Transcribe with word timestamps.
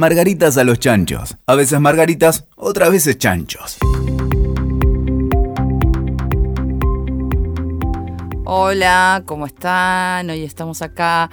Margaritas 0.00 0.56
a 0.56 0.64
los 0.64 0.78
chanchos. 0.78 1.36
A 1.44 1.54
veces 1.54 1.78
margaritas, 1.78 2.46
otras 2.56 2.90
veces 2.90 3.18
chanchos. 3.18 3.76
Hola, 8.46 9.22
¿cómo 9.26 9.44
están? 9.44 10.30
Hoy 10.30 10.42
estamos 10.42 10.80
acá 10.80 11.28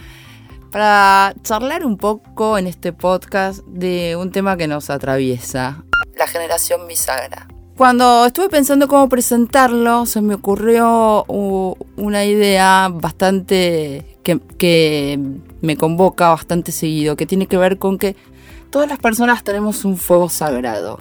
para 0.70 1.34
charlar 1.40 1.86
un 1.86 1.96
poco 1.96 2.58
en 2.58 2.66
este 2.66 2.92
podcast 2.92 3.64
de 3.68 4.16
un 4.16 4.32
tema 4.32 4.58
que 4.58 4.66
nos 4.66 4.90
atraviesa, 4.90 5.82
la 6.18 6.26
generación 6.26 6.86
bisagra. 6.86 7.48
Cuando 7.74 8.26
estuve 8.26 8.50
pensando 8.50 8.86
cómo 8.86 9.08
presentarlo, 9.08 10.04
se 10.04 10.20
me 10.20 10.34
ocurrió 10.34 11.24
una 11.24 12.24
idea 12.26 12.90
bastante 12.92 14.18
que, 14.22 14.38
que 14.58 15.18
me 15.62 15.78
convoca 15.78 16.28
bastante 16.28 16.70
seguido, 16.70 17.16
que 17.16 17.24
tiene 17.24 17.46
que 17.46 17.56
ver 17.56 17.78
con 17.78 17.96
que 17.96 18.14
todas 18.70 18.88
las 18.88 18.98
personas 18.98 19.44
tenemos 19.44 19.84
un 19.84 19.96
fuego 19.96 20.28
sagrado. 20.28 21.00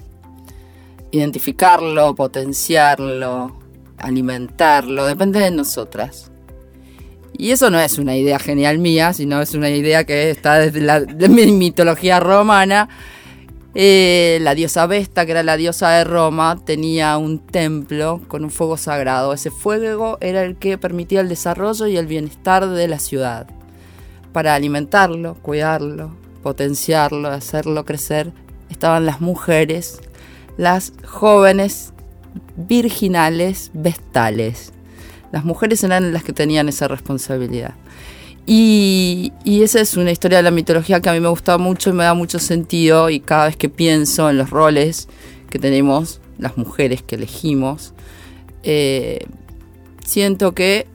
Identificarlo, 1.11 2.15
potenciarlo, 2.15 3.57
alimentarlo, 3.97 5.05
depende 5.05 5.39
de 5.39 5.51
nosotras. 5.51 6.31
Y 7.37 7.51
eso 7.51 7.69
no 7.69 7.79
es 7.79 7.99
una 7.99 8.17
idea 8.17 8.39
genial 8.39 8.79
mía, 8.79 9.13
sino 9.13 9.41
es 9.41 9.53
una 9.53 9.69
idea 9.69 10.05
que 10.05 10.31
está 10.31 10.57
desde 10.57 10.81
la 10.81 10.99
mi 11.29 11.51
mitología 11.51 12.19
romana. 12.19 12.89
Eh, 13.75 14.39
la 14.41 14.55
diosa 14.55 14.87
Vesta, 14.87 15.25
que 15.25 15.33
era 15.33 15.43
la 15.43 15.55
diosa 15.55 15.91
de 15.91 16.03
Roma, 16.03 16.57
tenía 16.65 17.15
un 17.17 17.37
templo 17.37 18.21
con 18.27 18.43
un 18.43 18.49
fuego 18.49 18.75
sagrado. 18.75 19.33
Ese 19.33 19.51
fuego 19.51 20.17
era 20.19 20.41
el 20.43 20.55
que 20.55 20.79
permitía 20.79 21.21
el 21.21 21.29
desarrollo 21.29 21.85
y 21.85 21.97
el 21.97 22.07
bienestar 22.07 22.67
de 22.67 22.87
la 22.87 22.97
ciudad. 22.97 23.47
Para 24.33 24.55
alimentarlo, 24.55 25.35
cuidarlo, 25.35 26.15
potenciarlo, 26.47 27.27
hacerlo 27.27 27.83
crecer, 27.83 28.31
estaban 28.69 29.05
las 29.05 29.19
mujeres, 29.19 29.99
las 30.55 30.93
jóvenes 31.03 31.91
virginales 32.55 33.69
vestales. 33.73 34.71
Las 35.33 35.43
mujeres 35.43 35.83
eran 35.83 36.13
las 36.13 36.23
que 36.23 36.31
tenían 36.31 36.69
esa 36.69 36.87
responsabilidad. 36.87 37.73
Y, 38.45 39.33
esa 39.45 39.81
es 39.81 39.97
una 39.97 40.11
historia 40.11 40.37
de 40.37 40.43
la 40.43 40.51
mitología 40.51 41.01
que 41.01 41.09
a 41.09 41.13
mí 41.13 41.19
me 41.19 41.27
gusta 41.27 41.57
mucho 41.57 41.89
y 41.89 41.93
me 41.93 42.05
da 42.05 42.13
mucho 42.13 42.39
sentido 42.39 43.09
y 43.09 43.19
cada 43.19 43.47
vez 43.47 43.57
que 43.57 43.67
pienso 43.67 44.29
en 44.29 44.37
los 44.37 44.49
roles 44.49 45.09
que 45.49 45.59
tenemos, 45.59 46.21
las 46.37 46.55
mujeres 46.55 47.01
que 47.01 47.15
elegimos, 47.15 47.93
eh, 48.63 49.25
siento 50.05 50.53
que 50.53 50.87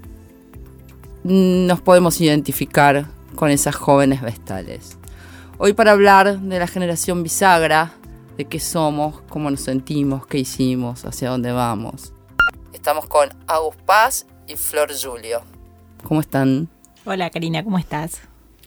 nos 1.24 1.82
podemos 1.82 2.18
identificar 2.22 3.06
con 3.36 3.50
esas 3.50 3.74
jóvenes 3.74 4.22
vestales. 4.22 4.96
Hoy 5.64 5.74
para 5.74 5.92
hablar 5.92 6.40
de 6.40 6.58
la 6.58 6.66
generación 6.66 7.22
bisagra, 7.22 7.92
de 8.36 8.46
qué 8.46 8.58
somos, 8.58 9.20
cómo 9.28 9.48
nos 9.48 9.60
sentimos, 9.60 10.26
qué 10.26 10.38
hicimos, 10.38 11.04
hacia 11.04 11.30
dónde 11.30 11.52
vamos. 11.52 12.12
Estamos 12.72 13.06
con 13.06 13.28
Agus 13.46 13.76
Paz 13.86 14.26
y 14.48 14.56
Flor 14.56 14.90
Julio. 14.92 15.42
¿Cómo 16.02 16.20
están? 16.20 16.68
Hola 17.04 17.30
Karina, 17.30 17.62
¿cómo 17.62 17.78
estás? 17.78 18.22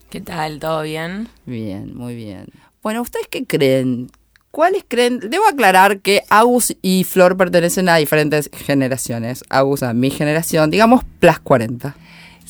¿Qué 0.10 0.22
tal? 0.22 0.62
¿Todo 0.62 0.84
bien? 0.84 1.28
Bien, 1.46 1.94
muy 1.94 2.16
bien. 2.16 2.46
Bueno, 2.82 3.02
¿ustedes 3.02 3.28
qué 3.28 3.46
creen? 3.46 4.09
¿Cuáles 4.52 4.86
creen? 4.88 5.20
Debo 5.20 5.46
aclarar 5.50 6.00
que 6.00 6.22
Agus 6.30 6.78
y 6.82 7.04
Flor 7.04 7.36
pertenecen 7.36 7.90
a 7.90 7.98
diferentes 7.98 8.50
generaciones. 8.54 9.44
Agus 9.50 9.84
a 9.84 9.94
mi 9.94 10.12
generación, 10.12 10.72
digamos, 10.72 11.04
plus 11.20 11.40
40. 11.40 11.94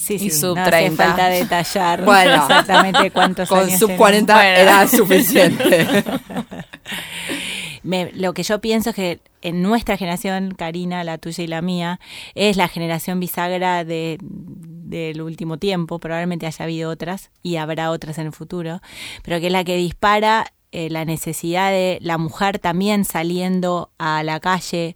Sí, 0.05 0.19
sí, 0.19 0.29
sub 0.29 0.53
30. 0.53 0.67
Hace 0.67 0.91
falta 0.95 1.29
detallar 1.29 2.05
bueno, 2.05 2.35
exactamente 2.35 3.09
cuántos 3.09 3.49
con 3.49 3.59
años. 3.59 3.79
Con 3.79 3.89
sub 3.89 3.97
40 3.97 4.49
era 4.49 4.87
suficiente. 4.87 6.03
lo 8.13 8.33
que 8.35 8.43
yo 8.43 8.61
pienso 8.61 8.91
es 8.91 8.95
que 8.95 9.19
en 9.41 9.63
nuestra 9.63 9.97
generación, 9.97 10.53
Karina, 10.55 11.03
la 11.03 11.17
tuya 11.17 11.43
y 11.43 11.47
la 11.47 11.63
mía, 11.63 11.99
es 12.35 12.55
la 12.55 12.67
generación 12.67 13.19
bisagra 13.19 13.83
de, 13.83 14.19
del 14.21 15.23
último 15.23 15.57
tiempo. 15.57 15.97
Probablemente 15.97 16.45
haya 16.45 16.65
habido 16.65 16.91
otras 16.91 17.31
y 17.41 17.55
habrá 17.55 17.89
otras 17.89 18.19
en 18.19 18.27
el 18.27 18.31
futuro, 18.31 18.81
pero 19.23 19.39
que 19.39 19.47
es 19.47 19.51
la 19.51 19.63
que 19.63 19.75
dispara 19.75 20.53
eh, 20.71 20.91
la 20.91 21.03
necesidad 21.03 21.71
de 21.71 21.97
la 22.01 22.19
mujer 22.19 22.59
también 22.59 23.05
saliendo 23.05 23.89
a 23.97 24.21
la 24.21 24.39
calle 24.39 24.95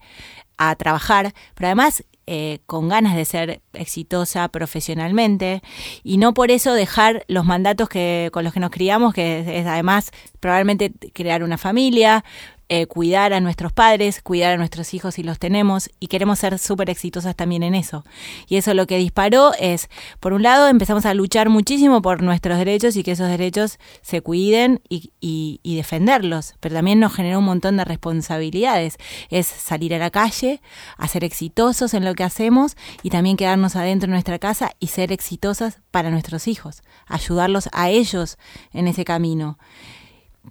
a 0.59 0.75
trabajar, 0.75 1.33
pero 1.55 1.67
además 1.67 2.03
eh, 2.31 2.59
con 2.67 2.89
ganas 2.89 3.15
de 3.15 3.25
ser 3.25 3.61
exitosa 3.73 4.47
profesionalmente 4.49 5.63
y 6.03 6.19
no 6.19 6.35
por 6.35 6.51
eso 6.51 6.75
dejar 6.75 7.25
los 7.27 7.43
mandatos 7.43 7.89
que 7.89 8.29
con 8.31 8.43
los 8.43 8.53
que 8.53 8.59
nos 8.59 8.69
criamos, 8.69 9.15
que 9.15 9.39
es 9.59 9.65
además 9.65 10.11
probablemente 10.39 10.91
crear 11.11 11.41
una 11.41 11.57
familia, 11.57 12.23
eh, 12.71 12.85
cuidar 12.85 13.33
a 13.33 13.39
nuestros 13.39 13.73
padres, 13.73 14.21
cuidar 14.21 14.53
a 14.53 14.57
nuestros 14.57 14.93
hijos 14.93 15.15
si 15.15 15.23
los 15.23 15.39
tenemos 15.39 15.89
y 15.99 16.05
queremos 16.05 16.37
ser 16.37 16.59
súper 16.59 16.91
exitosas 16.91 17.35
también 17.35 17.63
en 17.63 17.73
eso. 17.73 18.05
Y 18.47 18.57
eso 18.57 18.75
lo 18.75 18.85
que 18.85 18.97
disparó 18.97 19.53
es, 19.59 19.89
por 20.19 20.33
un 20.33 20.43
lado, 20.43 20.67
empezamos 20.67 21.07
a 21.07 21.15
luchar 21.15 21.49
muchísimo 21.49 22.03
por 22.03 22.21
nuestros 22.21 22.59
derechos 22.59 22.95
y 22.95 23.01
que 23.01 23.13
esos 23.13 23.27
derechos 23.27 23.79
se 24.03 24.21
cuiden 24.21 24.81
y, 24.87 25.11
y 25.19 25.75
defenderlos, 25.75 26.53
pero 26.59 26.75
también 26.75 26.99
nos 26.99 27.15
generó 27.15 27.39
un 27.39 27.45
montón 27.45 27.75
de 27.77 27.85
responsabilidades. 27.85 28.97
Es 29.31 29.47
salir 29.47 29.95
a 29.95 29.97
la 29.97 30.11
calle, 30.11 30.61
a 30.97 31.07
ser 31.07 31.23
exitosos 31.23 31.95
en 31.95 32.05
lo 32.05 32.13
que 32.13 32.23
hacemos 32.23 32.77
y 33.01 33.09
también 33.09 33.35
quedarnos 33.35 33.75
adentro 33.75 34.05
de 34.05 34.11
nuestra 34.11 34.37
casa 34.37 34.73
y 34.79 34.87
ser 34.87 35.11
exitosas 35.11 35.79
para 35.89 36.11
nuestros 36.11 36.47
hijos, 36.47 36.83
ayudarlos 37.07 37.67
a 37.71 37.89
ellos 37.89 38.37
en 38.73 38.87
ese 38.87 39.05
camino 39.05 39.57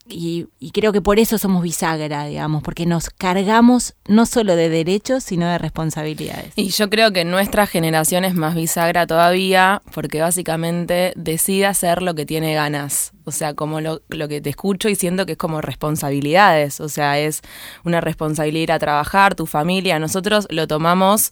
y, 0.06 0.46
creo 0.72 0.92
que 0.92 1.00
por 1.00 1.18
eso 1.18 1.38
somos 1.38 1.62
bisagra, 1.62 2.26
digamos, 2.26 2.62
porque 2.62 2.86
nos 2.86 3.10
cargamos 3.10 3.94
no 4.06 4.26
solo 4.26 4.56
de 4.56 4.68
derechos, 4.68 5.24
sino 5.24 5.46
de 5.46 5.58
responsabilidades. 5.58 6.52
Y 6.56 6.68
yo 6.68 6.88
creo 6.88 7.12
que 7.12 7.24
nuestra 7.24 7.66
generación 7.66 8.24
es 8.24 8.34
más 8.34 8.54
bisagra 8.54 9.06
todavía, 9.06 9.82
porque 9.92 10.20
básicamente 10.20 11.12
decide 11.16 11.66
hacer 11.66 12.02
lo 12.02 12.14
que 12.14 12.26
tiene 12.26 12.54
ganas. 12.54 13.12
O 13.24 13.30
sea, 13.30 13.54
como 13.54 13.80
lo, 13.80 14.00
que 14.08 14.40
te 14.40 14.50
escucho 14.50 14.88
y 14.88 14.94
siento 14.94 15.26
que 15.26 15.32
es 15.32 15.38
como 15.38 15.60
responsabilidades. 15.60 16.80
O 16.80 16.88
sea, 16.88 17.18
es 17.18 17.42
una 17.84 18.00
responsabilidad 18.00 18.62
ir 18.62 18.72
a 18.72 18.78
trabajar, 18.78 19.34
tu 19.34 19.46
familia. 19.46 19.98
Nosotros 19.98 20.46
lo 20.50 20.66
tomamos 20.66 21.30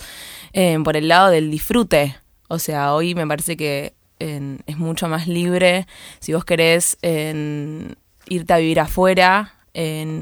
eh, 0.53 0.79
por 0.85 0.97
el 0.97 1.09
lado 1.09 1.31
del 1.31 1.51
disfrute. 1.51 2.17
O 2.49 2.59
sea, 2.59 2.95
hoy 2.95 3.15
me 3.15 3.27
parece 3.27 3.57
que 3.57 3.95
es 4.19 4.79
mucho 4.79 5.09
más 5.09 5.29
libre. 5.29 5.87
Si 6.21 6.33
vos 6.33 6.45
querés 6.45 6.99
en 7.03 7.97
irte 8.29 8.53
a 8.53 8.59
vivir 8.59 8.81
afuera 8.81 9.53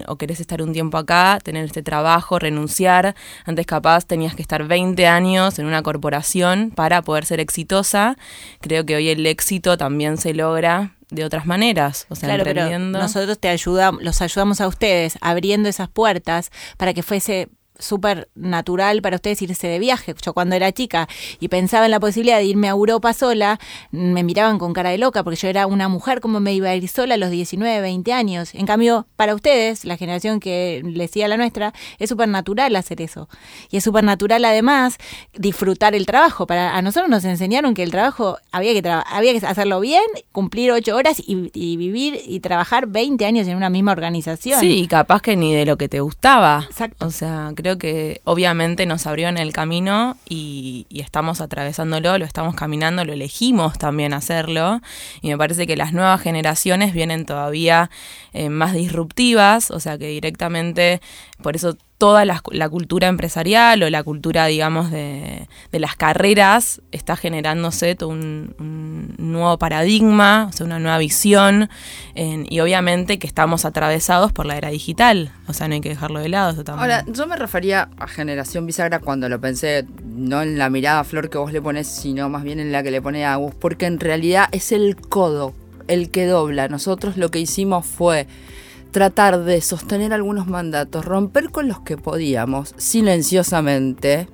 o 0.08 0.16
querés 0.16 0.40
estar 0.40 0.62
un 0.62 0.72
tiempo 0.72 0.98
acá, 0.98 1.38
tener 1.42 1.64
este 1.64 1.82
trabajo, 1.82 2.40
renunciar. 2.40 3.14
Antes 3.44 3.66
capaz 3.66 4.04
tenías 4.04 4.34
que 4.34 4.42
estar 4.42 4.66
20 4.66 5.06
años 5.06 5.60
en 5.60 5.66
una 5.66 5.82
corporación 5.82 6.72
para 6.74 7.02
poder 7.02 7.24
ser 7.24 7.38
exitosa. 7.38 8.16
Creo 8.60 8.84
que 8.84 8.96
hoy 8.96 9.10
el 9.10 9.24
éxito 9.26 9.78
también 9.78 10.16
se 10.18 10.34
logra 10.34 10.96
de 11.10 11.24
otras 11.24 11.46
maneras, 11.46 12.06
o 12.08 12.16
sea, 12.16 12.34
claro, 12.34 12.78
nosotros 12.80 13.38
te 13.38 13.48
ayudamos, 13.48 14.02
los 14.02 14.20
ayudamos 14.20 14.60
a 14.60 14.66
ustedes 14.66 15.16
abriendo 15.20 15.68
esas 15.68 15.88
puertas 15.88 16.50
para 16.76 16.92
que 16.92 17.04
fuese 17.04 17.50
súper 17.78 18.28
natural 18.34 19.02
para 19.02 19.16
ustedes 19.16 19.42
irse 19.42 19.66
de 19.66 19.78
viaje. 19.78 20.14
Yo 20.22 20.32
cuando 20.32 20.54
era 20.54 20.72
chica 20.72 21.08
y 21.40 21.48
pensaba 21.48 21.84
en 21.84 21.90
la 21.90 22.00
posibilidad 22.00 22.38
de 22.38 22.44
irme 22.44 22.68
a 22.68 22.72
Europa 22.72 23.12
sola, 23.12 23.58
me 23.90 24.22
miraban 24.22 24.58
con 24.58 24.72
cara 24.72 24.90
de 24.90 24.98
loca 24.98 25.22
porque 25.24 25.36
yo 25.36 25.48
era 25.48 25.66
una 25.66 25.88
mujer, 25.88 26.20
¿cómo 26.20 26.40
me 26.40 26.54
iba 26.54 26.68
a 26.68 26.74
ir 26.74 26.88
sola 26.88 27.14
a 27.14 27.16
los 27.16 27.30
19, 27.30 27.80
20 27.80 28.12
años? 28.12 28.54
En 28.54 28.66
cambio, 28.66 29.06
para 29.16 29.34
ustedes, 29.34 29.84
la 29.84 29.96
generación 29.96 30.40
que 30.40 30.82
les 30.84 31.10
decía 31.10 31.28
la 31.28 31.36
nuestra, 31.36 31.72
es 31.98 32.08
súper 32.08 32.28
natural 32.28 32.74
hacer 32.76 33.00
eso. 33.00 33.28
Y 33.70 33.78
es 33.78 33.84
súper 33.84 34.04
natural 34.04 34.44
además 34.44 34.98
disfrutar 35.34 35.94
el 35.94 36.06
trabajo. 36.06 36.46
Para, 36.46 36.76
a 36.76 36.82
nosotros 36.82 37.10
nos 37.10 37.24
enseñaron 37.24 37.74
que 37.74 37.82
el 37.82 37.90
trabajo 37.90 38.38
había 38.52 38.80
que, 38.80 38.88
había 38.88 39.38
que 39.38 39.46
hacerlo 39.46 39.80
bien, 39.80 40.02
cumplir 40.32 40.72
ocho 40.72 40.96
horas 40.96 41.20
y, 41.20 41.50
y 41.52 41.76
vivir 41.76 42.20
y 42.24 42.40
trabajar 42.40 42.86
20 42.86 43.24
años 43.26 43.48
en 43.48 43.56
una 43.56 43.70
misma 43.70 43.92
organización. 43.92 44.60
Sí, 44.60 44.86
capaz 44.88 45.22
que 45.22 45.36
ni 45.36 45.54
de 45.54 45.66
lo 45.66 45.76
que 45.76 45.88
te 45.88 46.00
gustaba. 46.00 46.66
Exacto. 46.68 47.06
O 47.06 47.10
sea, 47.10 47.52
creo 47.64 47.78
que 47.78 48.20
obviamente 48.24 48.84
nos 48.84 49.06
abrió 49.06 49.26
en 49.28 49.38
el 49.38 49.54
camino 49.54 50.18
y, 50.28 50.86
estamos 50.90 51.40
atravesándolo, 51.40 52.18
lo 52.18 52.26
estamos 52.26 52.54
caminando, 52.54 53.06
lo 53.06 53.14
elegimos 53.14 53.78
también 53.78 54.12
hacerlo. 54.12 54.82
Y 55.22 55.30
me 55.30 55.38
parece 55.38 55.66
que 55.66 55.74
las 55.74 55.94
nuevas 55.94 56.20
generaciones 56.20 56.92
vienen 56.92 57.24
todavía 57.24 57.90
eh, 58.34 58.50
más 58.50 58.74
disruptivas, 58.74 59.70
o 59.70 59.80
sea 59.80 59.96
que 59.96 60.08
directamente, 60.08 61.00
por 61.42 61.56
eso 61.56 61.78
toda 61.98 62.24
la, 62.24 62.40
cultura 62.68 63.08
empresarial 63.08 63.82
o 63.82 63.90
la 63.90 64.02
cultura, 64.02 64.46
digamos, 64.46 64.90
de, 64.90 65.46
las 65.72 65.96
carreras 65.96 66.82
está 66.92 67.16
generándose 67.16 67.94
todo 67.94 68.10
un, 68.10 69.14
nuevo 69.18 69.58
paradigma, 69.58 70.48
o 70.50 70.52
sea, 70.52 70.66
una 70.66 70.78
nueva 70.78 70.98
visión, 70.98 71.68
y 72.14 72.60
obviamente 72.60 73.18
que 73.18 73.26
estamos 73.26 73.64
atravesados 73.64 74.32
por 74.32 74.46
la 74.46 74.56
era 74.56 74.70
digital, 74.70 75.32
o 75.46 75.52
sea, 75.52 75.68
no 75.68 75.74
hay 75.74 75.80
que 75.80 75.88
dejarlo 75.88 76.20
de 76.20 76.28
lado. 76.28 76.50
Eso. 76.50 76.62
Ahora, 76.72 77.04
yo 77.06 77.26
me 77.26 77.36
refería 77.36 77.88
a 77.98 78.06
generación 78.06 78.66
bisagra 78.66 78.98
cuando 78.98 79.28
lo 79.28 79.40
pensé, 79.40 79.86
no 80.04 80.42
en 80.42 80.58
la 80.58 80.70
mirada 80.70 81.04
flor 81.04 81.30
que 81.30 81.38
vos 81.38 81.52
le 81.52 81.62
pones, 81.62 81.86
sino 81.86 82.28
más 82.28 82.42
bien 82.42 82.60
en 82.60 82.72
la 82.72 82.82
que 82.82 82.90
le 82.90 83.00
pone 83.00 83.24
Agus, 83.24 83.54
porque 83.54 83.86
en 83.86 84.00
realidad 84.00 84.48
es 84.52 84.72
el 84.72 84.96
codo 84.96 85.54
el 85.88 86.10
que 86.10 86.26
dobla. 86.26 86.68
Nosotros 86.68 87.16
lo 87.16 87.30
que 87.30 87.38
hicimos 87.38 87.86
fue 87.86 88.26
tratar 88.94 89.42
de 89.42 89.60
sostener 89.60 90.12
algunos 90.12 90.46
mandatos, 90.46 91.04
romper 91.04 91.50
con 91.50 91.66
los 91.66 91.80
que 91.80 91.96
podíamos, 91.96 92.74
silenciosamente, 92.76 94.28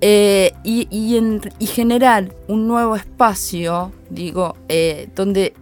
eh, 0.00 0.52
y, 0.64 0.88
y, 0.90 1.18
en- 1.18 1.42
y 1.58 1.66
generar 1.66 2.34
un 2.48 2.66
nuevo 2.68 2.96
espacio, 2.96 3.92
digo, 4.08 4.56
eh, 4.70 5.08
donde 5.14 5.52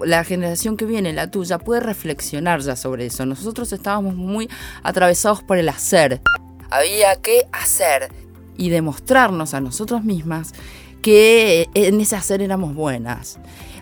la 0.00 0.22
generación 0.24 0.76
que 0.76 0.84
viene, 0.84 1.14
la 1.14 1.30
tuya, 1.30 1.58
puede 1.58 1.80
reflexionar 1.80 2.60
ya 2.60 2.76
sobre 2.76 3.06
eso. 3.06 3.24
Nosotros 3.24 3.72
estábamos 3.72 4.14
muy 4.14 4.50
atravesados 4.82 5.42
por 5.42 5.56
el 5.56 5.70
hacer. 5.70 6.20
Había 6.70 7.16
que 7.16 7.46
hacer 7.52 8.12
y 8.58 8.68
demostrarnos 8.68 9.54
a 9.54 9.60
nosotros 9.62 10.04
mismas 10.04 10.52
que 11.00 11.68
en 11.72 12.00
ese 12.02 12.16
hacer 12.16 12.42
éramos 12.42 12.74
buenas. 12.74 13.38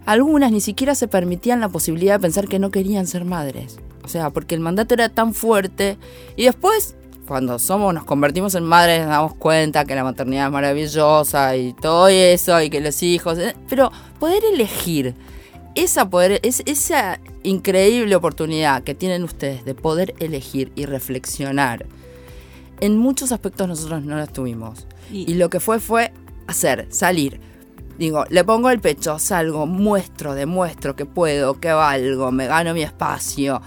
Algunas 0.06 0.52
ni 0.52 0.60
siquiera 0.60 0.94
se 0.94 1.08
permitían 1.08 1.60
la 1.60 1.68
posibilidad 1.68 2.14
de 2.14 2.20
pensar 2.20 2.46
que 2.48 2.58
no 2.58 2.70
querían 2.70 3.06
ser 3.06 3.24
madres. 3.24 3.76
O 4.04 4.08
sea, 4.08 4.30
porque 4.30 4.54
el 4.54 4.60
mandato 4.60 4.94
era 4.94 5.08
tan 5.08 5.32
fuerte. 5.32 5.96
Y 6.36 6.44
después, 6.44 6.94
cuando 7.26 7.58
somos, 7.58 7.94
nos 7.94 8.04
convertimos 8.04 8.54
en 8.54 8.64
madres, 8.64 9.00
nos 9.00 9.08
damos 9.08 9.34
cuenta 9.34 9.84
que 9.86 9.94
la 9.94 10.04
maternidad 10.04 10.46
es 10.46 10.52
maravillosa 10.52 11.56
y 11.56 11.72
todo 11.72 12.08
eso, 12.08 12.60
y 12.60 12.68
que 12.68 12.80
los 12.82 13.02
hijos. 13.02 13.38
eh, 13.38 13.54
Pero 13.68 13.90
poder 14.20 14.42
elegir 14.52 15.14
esa, 15.74 16.08
poder, 16.10 16.38
es, 16.42 16.62
esa 16.66 17.18
increíble 17.42 18.14
oportunidad 18.14 18.82
que 18.84 18.94
tienen 18.94 19.24
ustedes 19.24 19.64
de 19.64 19.74
poder 19.74 20.14
elegir 20.20 20.70
y 20.76 20.84
reflexionar, 20.84 21.86
en 22.80 22.98
muchos 22.98 23.32
aspectos 23.32 23.66
nosotros 23.68 24.04
no 24.04 24.16
la 24.16 24.26
tuvimos. 24.26 24.86
Y- 25.10 25.30
Y 25.30 25.34
lo 25.34 25.48
que 25.48 25.60
fue 25.60 25.80
fue 25.80 26.12
hacer, 26.46 26.86
salir. 26.90 27.40
Digo, 27.98 28.24
le 28.28 28.44
pongo 28.44 28.70
el 28.70 28.80
pecho, 28.80 29.18
salgo, 29.18 29.66
muestro, 29.66 30.34
demuestro 30.34 30.96
que 30.96 31.06
puedo, 31.06 31.60
que 31.60 31.72
valgo, 31.72 32.32
me 32.32 32.46
gano 32.46 32.74
mi 32.74 32.82
espacio. 32.82 33.60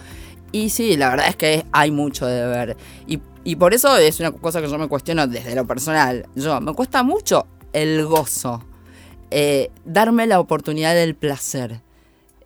Y 0.52 0.70
sí, 0.70 0.98
la 0.98 1.10
verdad 1.12 1.28
es 1.30 1.36
que 1.36 1.66
hay 1.72 1.92
mucho 1.92 2.26
de 2.26 2.46
ver. 2.48 2.78
Y, 3.08 3.22
y 3.44 3.56
por 3.58 3.74
eso 3.74 3.96
es 3.98 4.20
una 4.20 4.32
cosa 4.32 4.62
que 4.62 4.70
yo 4.70 4.78
me 4.78 4.88
cuestiono 4.88 5.28
desde 5.28 5.56
lo 5.56 5.66
personal. 5.68 6.28
Yo, 6.36 6.60
me 6.62 6.74
cuesta 6.74 7.04
mucho 7.04 7.48
el 7.74 8.06
gozo. 8.06 8.64
eh, 9.32 9.72
darme 9.86 10.28
la 10.28 10.40
oportunidad 10.40 10.96
del 10.96 11.16
placer. 11.16 11.82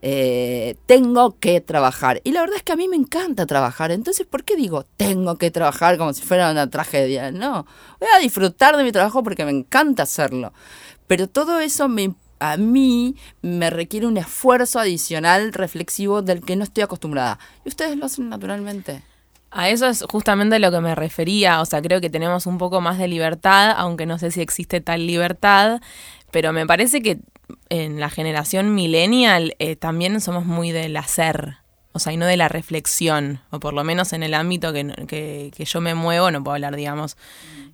Eh, 0.03 0.75
tengo 0.87 1.37
que 1.39 1.61
trabajar. 1.61 2.21
Y 2.23 2.31
la 2.31 2.41
verdad 2.41 2.57
es 2.57 2.63
que 2.63 2.71
a 2.71 2.75
mí 2.75 2.87
me 2.87 2.95
encanta 2.95 3.45
trabajar. 3.45 3.91
Entonces, 3.91 4.25
¿por 4.27 4.43
qué 4.43 4.55
digo 4.55 4.83
tengo 4.97 5.37
que 5.37 5.51
trabajar 5.51 5.97
como 5.97 6.13
si 6.13 6.23
fuera 6.23 6.51
una 6.51 6.69
tragedia? 6.69 7.31
No, 7.31 7.67
voy 7.99 8.09
a 8.15 8.19
disfrutar 8.19 8.77
de 8.77 8.83
mi 8.83 8.91
trabajo 8.91 9.21
porque 9.23 9.45
me 9.45 9.51
encanta 9.51 10.03
hacerlo. 10.03 10.53
Pero 11.11 11.27
todo 11.27 11.59
eso 11.59 11.89
me, 11.89 12.15
a 12.39 12.55
mí 12.55 13.17
me 13.41 13.69
requiere 13.69 14.07
un 14.07 14.15
esfuerzo 14.15 14.79
adicional 14.79 15.51
reflexivo 15.51 16.21
del 16.21 16.39
que 16.39 16.55
no 16.55 16.63
estoy 16.63 16.83
acostumbrada. 16.83 17.37
Y 17.65 17.67
ustedes 17.67 17.97
lo 17.97 18.05
hacen 18.05 18.29
naturalmente. 18.29 19.03
A 19.49 19.67
eso 19.67 19.87
es 19.87 20.05
justamente 20.09 20.57
lo 20.59 20.71
que 20.71 20.79
me 20.79 20.95
refería, 20.95 21.59
o 21.59 21.65
sea, 21.65 21.81
creo 21.81 21.99
que 21.99 22.09
tenemos 22.09 22.45
un 22.45 22.57
poco 22.57 22.79
más 22.79 22.97
de 22.97 23.09
libertad, 23.09 23.73
aunque 23.75 24.05
no 24.05 24.19
sé 24.19 24.31
si 24.31 24.39
existe 24.39 24.79
tal 24.79 25.05
libertad, 25.05 25.81
pero 26.31 26.53
me 26.53 26.65
parece 26.65 27.01
que 27.01 27.19
en 27.67 27.99
la 27.99 28.09
generación 28.09 28.73
millennial 28.73 29.53
eh, 29.59 29.75
también 29.75 30.21
somos 30.21 30.45
muy 30.45 30.71
del 30.71 30.95
hacer, 30.95 31.57
o 31.93 31.99
sea, 31.99 32.13
y 32.13 32.17
no 32.17 32.25
de 32.25 32.37
la 32.37 32.47
reflexión, 32.47 33.39
o 33.49 33.59
por 33.59 33.73
lo 33.73 33.83
menos 33.83 34.13
en 34.13 34.23
el 34.23 34.33
ámbito 34.33 34.71
que, 34.73 35.51
que, 35.55 35.65
yo 35.65 35.81
me 35.81 35.93
muevo, 35.95 36.31
no 36.31 36.43
puedo 36.43 36.55
hablar, 36.55 36.75
digamos, 36.75 37.17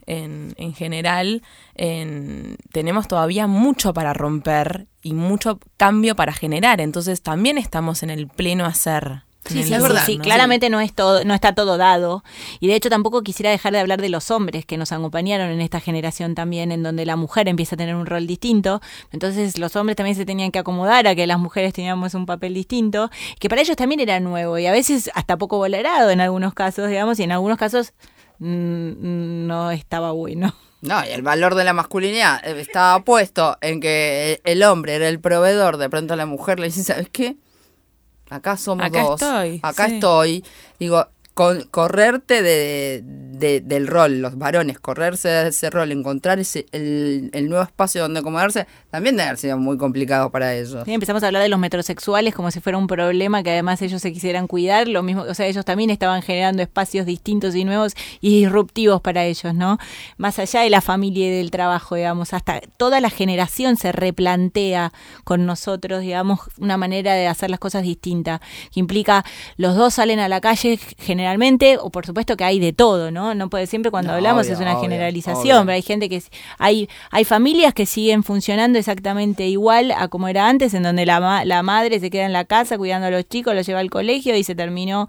en, 0.05 0.53
en 0.57 0.73
general, 0.73 1.43
en- 1.75 2.57
tenemos 2.71 3.07
todavía 3.07 3.47
mucho 3.47 3.93
para 3.93 4.13
romper 4.13 4.87
y 5.03 5.13
mucho 5.13 5.59
cambio 5.77 6.15
para 6.15 6.33
generar, 6.33 6.81
entonces 6.81 7.21
también 7.21 7.57
estamos 7.57 8.03
en 8.03 8.09
el 8.09 8.27
pleno 8.27 8.65
hacer. 8.65 9.21
Sí, 9.47 9.63
sí, 9.63 9.73
el 9.73 9.81
sí, 9.81 9.87
verdad, 9.87 10.03
sí, 10.05 10.17
¿no? 10.17 10.23
claramente 10.23 10.69
no 10.69 10.79
es 10.81 10.93
todo, 10.93 11.23
no 11.23 11.33
está 11.33 11.53
todo 11.55 11.77
dado. 11.77 12.23
Y 12.59 12.67
de 12.67 12.75
hecho 12.75 12.89
tampoco 12.89 13.21
quisiera 13.23 13.49
dejar 13.49 13.73
de 13.73 13.79
hablar 13.79 14.01
de 14.01 14.09
los 14.09 14.31
hombres 14.31 14.65
que 14.65 14.77
nos 14.77 14.91
acompañaron 14.91 15.49
en 15.49 15.61
esta 15.61 15.79
generación 15.79 16.35
también, 16.35 16.71
en 16.71 16.83
donde 16.83 17.05
la 17.05 17.15
mujer 17.15 17.47
empieza 17.47 17.75
a 17.75 17.77
tener 17.77 17.95
un 17.95 18.05
rol 18.05 18.27
distinto. 18.27 18.81
Entonces 19.11 19.57
los 19.57 19.75
hombres 19.75 19.95
también 19.95 20.15
se 20.15 20.25
tenían 20.25 20.51
que 20.51 20.59
acomodar 20.59 21.07
a 21.07 21.15
que 21.15 21.27
las 21.27 21.39
mujeres 21.39 21.73
teníamos 21.73 22.13
un 22.13 22.25
papel 22.25 22.53
distinto, 22.53 23.09
que 23.39 23.49
para 23.49 23.61
ellos 23.61 23.75
también 23.75 23.99
era 23.99 24.19
nuevo 24.19 24.57
y 24.57 24.65
a 24.65 24.71
veces 24.71 25.09
hasta 25.13 25.37
poco 25.37 25.59
valorado 25.59 26.09
en 26.09 26.21
algunos 26.21 26.53
casos, 26.53 26.89
digamos, 26.89 27.19
y 27.19 27.23
en 27.23 27.31
algunos 27.31 27.57
casos 27.57 27.93
mm, 28.39 29.47
no 29.47 29.71
estaba 29.71 30.11
bueno. 30.11 30.53
No, 30.81 31.03
y 31.03 31.09
el 31.09 31.23
valor 31.23 31.55
de 31.55 31.63
la 31.63 31.73
masculinidad 31.73 32.45
eh, 32.45 32.59
estaba 32.61 33.03
puesto 33.03 33.57
en 33.61 33.79
que 33.79 34.41
el 34.43 34.61
hombre 34.63 34.95
era 34.95 35.09
el 35.09 35.19
proveedor, 35.19 35.77
de 35.77 35.89
pronto 35.89 36.15
la 36.15 36.25
mujer 36.25 36.59
le 36.59 36.67
dice, 36.67 36.83
¿sabes 36.83 37.09
qué? 37.11 37.35
Acá 38.29 38.57
somos 38.57 38.85
Acá 38.85 39.01
dos. 39.03 39.21
estoy, 39.21 39.59
Acá 39.63 39.87
sí. 39.87 39.95
estoy. 39.95 40.43
Digo, 40.79 41.05
correrte 41.71 42.41
de, 42.41 43.01
de- 43.05 43.61
del 43.61 43.87
rol, 43.87 44.21
los 44.21 44.37
varones, 44.37 44.79
correrse 44.79 45.27
de 45.29 45.49
ese 45.49 45.69
rol, 45.69 45.91
encontrar 45.91 46.39
ese, 46.39 46.65
el, 46.71 47.29
el 47.33 47.47
nuevo 47.49 47.63
espacio 47.63 48.01
donde 48.01 48.19
acomodarse, 48.21 48.65
también 48.89 49.15
debe 49.15 49.27
haber 49.29 49.37
sido 49.39 49.57
muy 49.57 49.77
complicado 49.77 50.31
para 50.31 50.55
ellos. 50.55 50.83
Sí, 50.85 50.93
empezamos 50.93 51.21
a 51.23 51.27
hablar 51.27 51.43
de 51.43 51.49
los 51.49 51.59
metrosexuales 51.59 52.33
como 52.33 52.49
si 52.51 52.59
fuera 52.59 52.77
un 52.77 52.87
problema 52.87 53.43
que 53.43 53.51
además 53.51 53.81
ellos 53.81 54.01
se 54.01 54.11
quisieran 54.11 54.47
cuidar, 54.47 54.87
lo 54.87 55.03
mismo, 55.03 55.21
o 55.21 55.33
sea, 55.33 55.45
ellos 55.45 55.63
también 55.65 55.89
estaban 55.91 56.21
generando 56.23 56.63
espacios 56.63 57.05
distintos 57.05 57.55
y 57.55 57.63
nuevos 57.63 57.93
y 58.19 58.39
disruptivos 58.41 59.01
para 59.01 59.23
ellos, 59.25 59.53
¿no? 59.53 59.77
Más 60.17 60.39
allá 60.39 60.61
de 60.61 60.69
la 60.71 60.81
familia 60.81 61.27
y 61.27 61.29
del 61.37 61.51
trabajo, 61.51 61.95
digamos, 61.95 62.33
hasta 62.33 62.59
toda 62.77 62.99
la 63.01 63.09
generación 63.11 63.77
se 63.77 63.91
replantea 63.91 64.91
con 65.23 65.45
nosotros, 65.45 66.01
digamos, 66.01 66.39
una 66.57 66.77
manera 66.77 67.13
de 67.13 67.27
hacer 67.27 67.49
las 67.51 67.59
cosas 67.59 67.83
distinta, 67.83 68.41
que 68.73 68.79
implica 68.79 69.23
los 69.57 69.75
dos 69.75 69.93
salen 69.95 70.19
a 70.19 70.27
la 70.27 70.41
calle 70.41 70.79
generalmente, 71.27 71.77
o 71.79 71.89
por 71.89 72.05
supuesto 72.05 72.37
que 72.37 72.43
hay 72.45 72.59
de 72.59 72.71
todo, 72.73 73.11
¿no? 73.11 73.35
No 73.35 73.49
puede 73.49 73.67
siempre 73.67 73.91
cuando 73.91 74.11
No, 74.11 74.15
hablamos 74.17 74.45
obvio, 74.45 74.53
es 74.53 74.59
una 74.59 74.71
obvio, 74.73 74.81
generalización, 74.83 75.57
obvio. 75.57 75.65
pero 75.65 75.71
hay 75.75 75.81
gente 75.81 76.09
que 76.09 76.21
hay 76.57 76.87
hay 77.11 77.25
familias 77.25 77.73
que 77.73 77.85
siguen 77.85 78.23
funcionando 78.23 78.79
exactamente 78.79 79.45
igual 79.47 79.91
a 79.91 80.07
como 80.07 80.27
era 80.29 80.47
antes 80.47 80.73
en 80.73 80.83
donde 80.83 81.05
la, 81.05 81.43
la 81.45 81.63
madre 81.63 81.99
se 81.99 82.09
queda 82.09 82.25
en 82.25 82.33
la 82.33 82.45
casa 82.45 82.77
cuidando 82.77 83.07
a 83.07 83.11
los 83.11 83.27
chicos 83.27 83.53
los 83.55 83.65
lleva 83.67 83.79
al 83.79 83.89
colegio 83.89 84.35
y 84.35 84.43
se 84.43 84.55
terminó 84.55 85.07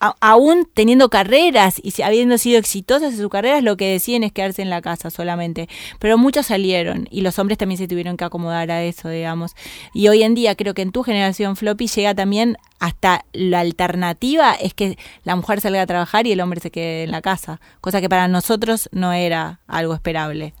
a- 0.00 0.14
aún 0.20 0.68
teniendo 0.74 1.08
carreras 1.08 1.80
y 1.82 2.02
habiendo 2.02 2.36
sido 2.38 2.58
exitosas 2.58 3.12
en 3.14 3.18
sus 3.18 3.30
carreras 3.30 3.62
lo 3.62 3.76
que 3.76 3.90
deciden 3.90 4.24
es 4.24 4.32
quedarse 4.32 4.62
en 4.62 4.70
la 4.70 4.82
casa 4.82 5.10
solamente 5.10 5.68
pero 5.98 6.18
muchos 6.18 6.46
salieron 6.46 7.08
y 7.10 7.22
los 7.22 7.38
hombres 7.38 7.58
también 7.58 7.78
se 7.78 7.88
tuvieron 7.88 8.16
que 8.16 8.24
acomodar 8.24 8.70
a 8.70 8.82
eso 8.82 9.08
digamos 9.08 9.52
y 9.94 10.08
hoy 10.08 10.22
en 10.22 10.34
día 10.34 10.54
creo 10.54 10.74
que 10.74 10.82
en 10.82 10.92
tu 10.92 11.02
generación 11.02 11.56
floppy 11.56 11.86
llega 11.88 12.14
también 12.14 12.56
hasta 12.78 13.24
la 13.32 13.60
alternativa 13.60 14.54
es 14.54 14.74
que 14.74 14.98
la 15.24 15.36
mujer 15.36 15.60
salga 15.60 15.82
a 15.82 15.86
trabajar 15.86 16.26
y 16.26 16.32
el 16.32 16.40
hombre 16.40 16.60
se 16.60 16.70
quede 16.70 17.04
en 17.04 17.10
la 17.10 17.22
casa 17.22 17.60
cosa 17.80 18.00
que 18.00 18.08
para 18.08 18.28
nosotros 18.28 18.88
no 18.92 19.12
era 19.12 19.60
algo 19.66 19.94
esperable 19.94 20.54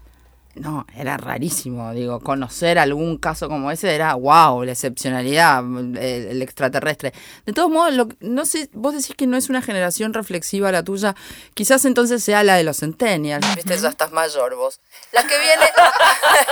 No, 0.56 0.86
era 0.96 1.18
rarísimo, 1.18 1.92
digo, 1.92 2.18
conocer 2.20 2.78
algún 2.78 3.18
caso 3.18 3.48
como 3.48 3.70
ese 3.70 3.94
era 3.94 4.14
wow, 4.14 4.64
la 4.64 4.72
excepcionalidad, 4.72 5.58
el, 5.60 5.96
el 5.98 6.42
extraterrestre. 6.42 7.12
De 7.44 7.52
todos 7.52 7.70
modos, 7.70 7.92
lo, 7.94 8.08
no 8.20 8.46
sé, 8.46 8.70
vos 8.72 8.94
decís 8.94 9.14
que 9.16 9.26
no 9.26 9.36
es 9.36 9.50
una 9.50 9.60
generación 9.60 10.14
reflexiva 10.14 10.72
la 10.72 10.82
tuya, 10.82 11.14
quizás 11.52 11.84
entonces 11.84 12.24
sea 12.24 12.42
la 12.42 12.56
de 12.56 12.64
los 12.64 12.78
centennials, 12.78 13.46
viste, 13.54 13.76
ya 13.76 13.88
estás 13.90 14.12
mayor 14.12 14.56
vos. 14.56 14.80
La 15.12 15.22
que 15.22 15.34
viene, 15.38 15.66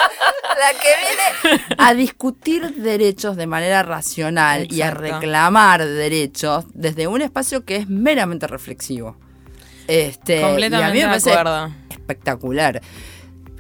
la 0.61 0.79
que 0.79 1.55
viene 1.57 1.65
a 1.79 1.95
discutir 1.95 2.75
derechos 2.75 3.37
de 3.37 3.47
manera 3.47 3.83
racional 3.83 4.71
y 4.71 4.83
a 4.83 4.91
reclamar 4.91 5.85
derechos 5.85 6.67
desde 6.75 7.07
un 7.07 7.23
espacio 7.23 7.65
que 7.65 7.77
es 7.77 7.89
meramente 7.89 8.47
reflexivo. 8.47 9.17
Este, 9.87 10.37
y 10.37 10.43
a 10.43 10.43
mí 10.43 10.49
Completamente 10.51 10.93
me 10.95 11.01
de 11.01 11.07
parece 11.07 11.33
acuerdo. 11.33 11.75
espectacular. 11.91 12.83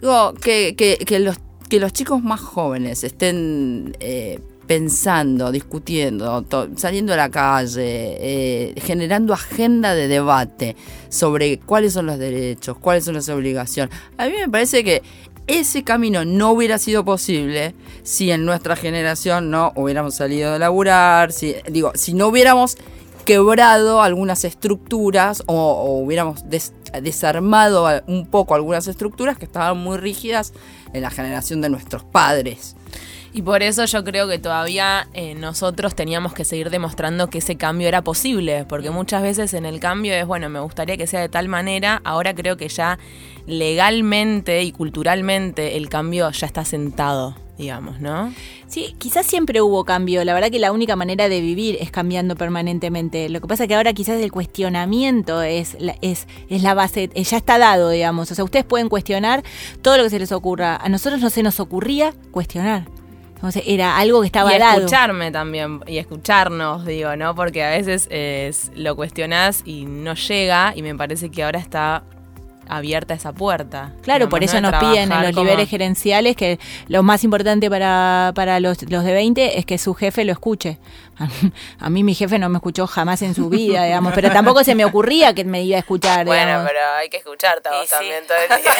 Digo, 0.04 0.34
que, 0.34 1.18
los, 1.18 1.36
que 1.66 1.80
los 1.80 1.90
chicos 1.94 2.22
más 2.22 2.38
jóvenes 2.38 3.04
estén 3.04 3.96
eh, 4.00 4.38
pensando, 4.66 5.50
discutiendo, 5.50 6.44
saliendo 6.76 7.14
a 7.14 7.16
la 7.16 7.30
calle, 7.30 7.78
eh, 8.20 8.74
generando 8.82 9.32
agenda 9.32 9.94
de 9.94 10.06
debate 10.06 10.76
sobre 11.08 11.58
cuáles 11.58 11.94
son 11.94 12.04
los 12.04 12.18
derechos, 12.18 12.76
cuáles 12.76 13.06
son 13.06 13.14
las 13.14 13.30
obligaciones. 13.30 13.96
A 14.18 14.26
mí 14.26 14.34
me 14.38 14.46
parece 14.46 14.84
que 14.84 15.00
ese 15.46 15.84
camino 15.84 16.26
no 16.26 16.50
hubiera 16.50 16.76
sido 16.76 17.02
posible 17.02 17.74
si 18.02 18.30
en 18.30 18.44
nuestra 18.44 18.76
generación 18.76 19.50
no 19.50 19.72
hubiéramos 19.74 20.16
salido 20.16 20.52
de 20.52 20.58
laburar, 20.58 21.32
si, 21.32 21.56
digo, 21.70 21.92
si 21.94 22.12
no 22.12 22.28
hubiéramos 22.28 22.76
quebrado 23.24 24.02
algunas 24.02 24.44
estructuras 24.44 25.42
o, 25.46 26.00
hubiéramos 26.04 26.48
des- 26.48 26.72
desarmado 27.02 27.86
un 28.06 28.26
poco 28.26 28.54
algunas 28.54 28.86
estructuras 28.86 29.36
que 29.38 29.44
estaban 29.44 29.78
muy 29.78 29.96
rígidas 29.98 30.52
en 30.92 31.02
la 31.02 31.10
generación 31.10 31.60
de 31.60 31.68
nuestros 31.70 32.04
padres. 32.04 32.76
Y 33.32 33.42
por 33.42 33.64
eso 33.64 33.84
yo 33.84 34.04
creo 34.04 34.28
que 34.28 34.38
todavía 34.38 35.08
eh, 35.12 35.34
nosotros 35.34 35.96
teníamos 35.96 36.34
que 36.34 36.44
seguir 36.44 36.70
demostrando 36.70 37.30
que 37.30 37.38
ese 37.38 37.56
cambio 37.56 37.88
era 37.88 38.02
posible, 38.02 38.64
porque 38.68 38.90
muchas 38.90 39.22
veces 39.22 39.54
en 39.54 39.66
el 39.66 39.80
cambio 39.80 40.14
es, 40.14 40.24
bueno, 40.24 40.48
me 40.48 40.60
gustaría 40.60 40.96
que 40.96 41.08
sea 41.08 41.20
de 41.20 41.28
tal 41.28 41.48
manera, 41.48 42.00
ahora 42.04 42.32
creo 42.32 42.56
que 42.56 42.68
ya 42.68 42.96
legalmente 43.46 44.62
y 44.62 44.70
culturalmente 44.70 45.76
el 45.76 45.88
cambio 45.88 46.30
ya 46.30 46.46
está 46.46 46.64
sentado. 46.64 47.34
Digamos, 47.58 48.00
¿no? 48.00 48.32
Sí, 48.66 48.94
quizás 48.98 49.26
siempre 49.26 49.60
hubo 49.60 49.84
cambio. 49.84 50.24
La 50.24 50.34
verdad 50.34 50.50
que 50.50 50.58
la 50.58 50.72
única 50.72 50.96
manera 50.96 51.28
de 51.28 51.40
vivir 51.40 51.76
es 51.80 51.90
cambiando 51.90 52.36
permanentemente. 52.36 53.28
Lo 53.28 53.40
que 53.40 53.46
pasa 53.46 53.64
es 53.64 53.68
que 53.68 53.74
ahora 53.74 53.92
quizás 53.92 54.20
el 54.20 54.32
cuestionamiento 54.32 55.42
es 55.42 55.76
la, 55.78 55.96
es, 56.00 56.26
es 56.48 56.62
la 56.62 56.74
base, 56.74 57.10
eh, 57.14 57.24
ya 57.24 57.36
está 57.36 57.58
dado, 57.58 57.90
digamos. 57.90 58.30
O 58.30 58.34
sea, 58.34 58.44
ustedes 58.44 58.64
pueden 58.64 58.88
cuestionar 58.88 59.44
todo 59.82 59.96
lo 59.96 60.04
que 60.04 60.10
se 60.10 60.18
les 60.18 60.32
ocurra. 60.32 60.76
A 60.76 60.88
nosotros 60.88 61.20
no 61.20 61.30
se 61.30 61.42
nos 61.42 61.60
ocurría 61.60 62.12
cuestionar. 62.30 62.86
Entonces, 63.34 63.64
era 63.66 63.98
algo 63.98 64.22
que 64.22 64.26
estaba 64.26 64.54
y 64.54 64.58
dado. 64.58 64.78
escucharme 64.78 65.30
también, 65.30 65.80
y 65.86 65.98
escucharnos, 65.98 66.86
digo, 66.86 67.14
¿no? 67.14 67.34
Porque 67.34 67.62
a 67.62 67.70
veces 67.70 68.08
es, 68.10 68.72
lo 68.74 68.96
cuestionás 68.96 69.62
y 69.66 69.84
no 69.84 70.14
llega, 70.14 70.72
y 70.74 70.80
me 70.80 70.94
parece 70.94 71.30
que 71.30 71.44
ahora 71.44 71.58
está 71.58 72.04
abierta 72.68 73.14
esa 73.14 73.32
puerta. 73.32 73.92
Claro, 74.02 74.28
por 74.28 74.42
eso 74.44 74.60
¿no? 74.60 74.70
nos 74.70 74.80
De 74.80 74.86
piden 74.86 75.12
en 75.12 75.22
los 75.22 75.30
como- 75.32 75.44
niveles 75.44 75.68
gerenciales 75.68 76.36
que 76.36 76.58
lo 76.88 77.02
más 77.02 77.24
importante 77.24 77.68
para, 77.70 78.32
para 78.34 78.60
los, 78.60 78.82
los 78.90 79.04
de 79.04 79.12
20 79.12 79.58
es 79.58 79.66
que 79.66 79.78
su 79.78 79.94
jefe 79.94 80.24
lo 80.24 80.32
escuche. 80.32 80.78
A 81.78 81.90
mí 81.90 82.02
mi 82.02 82.14
jefe 82.14 82.38
no 82.38 82.48
me 82.48 82.58
escuchó 82.58 82.86
jamás 82.86 83.22
en 83.22 83.34
su 83.34 83.48
vida, 83.48 83.84
digamos, 83.84 84.12
pero 84.14 84.30
tampoco 84.30 84.64
se 84.64 84.74
me 84.74 84.84
ocurría 84.84 85.34
que 85.34 85.44
me 85.44 85.62
iba 85.62 85.76
a 85.76 85.80
escuchar. 85.80 86.24
Bueno, 86.26 86.44
digamos. 86.46 86.68
pero 86.68 86.80
hay 86.98 87.08
que 87.08 87.18
escucharte 87.18 87.68
a 87.68 87.72
vos 87.72 87.84
Y 87.84 87.86
sí. 87.86 87.90
también 87.94 88.24
todo 88.26 88.36
el 88.38 88.48
día. 88.62 88.72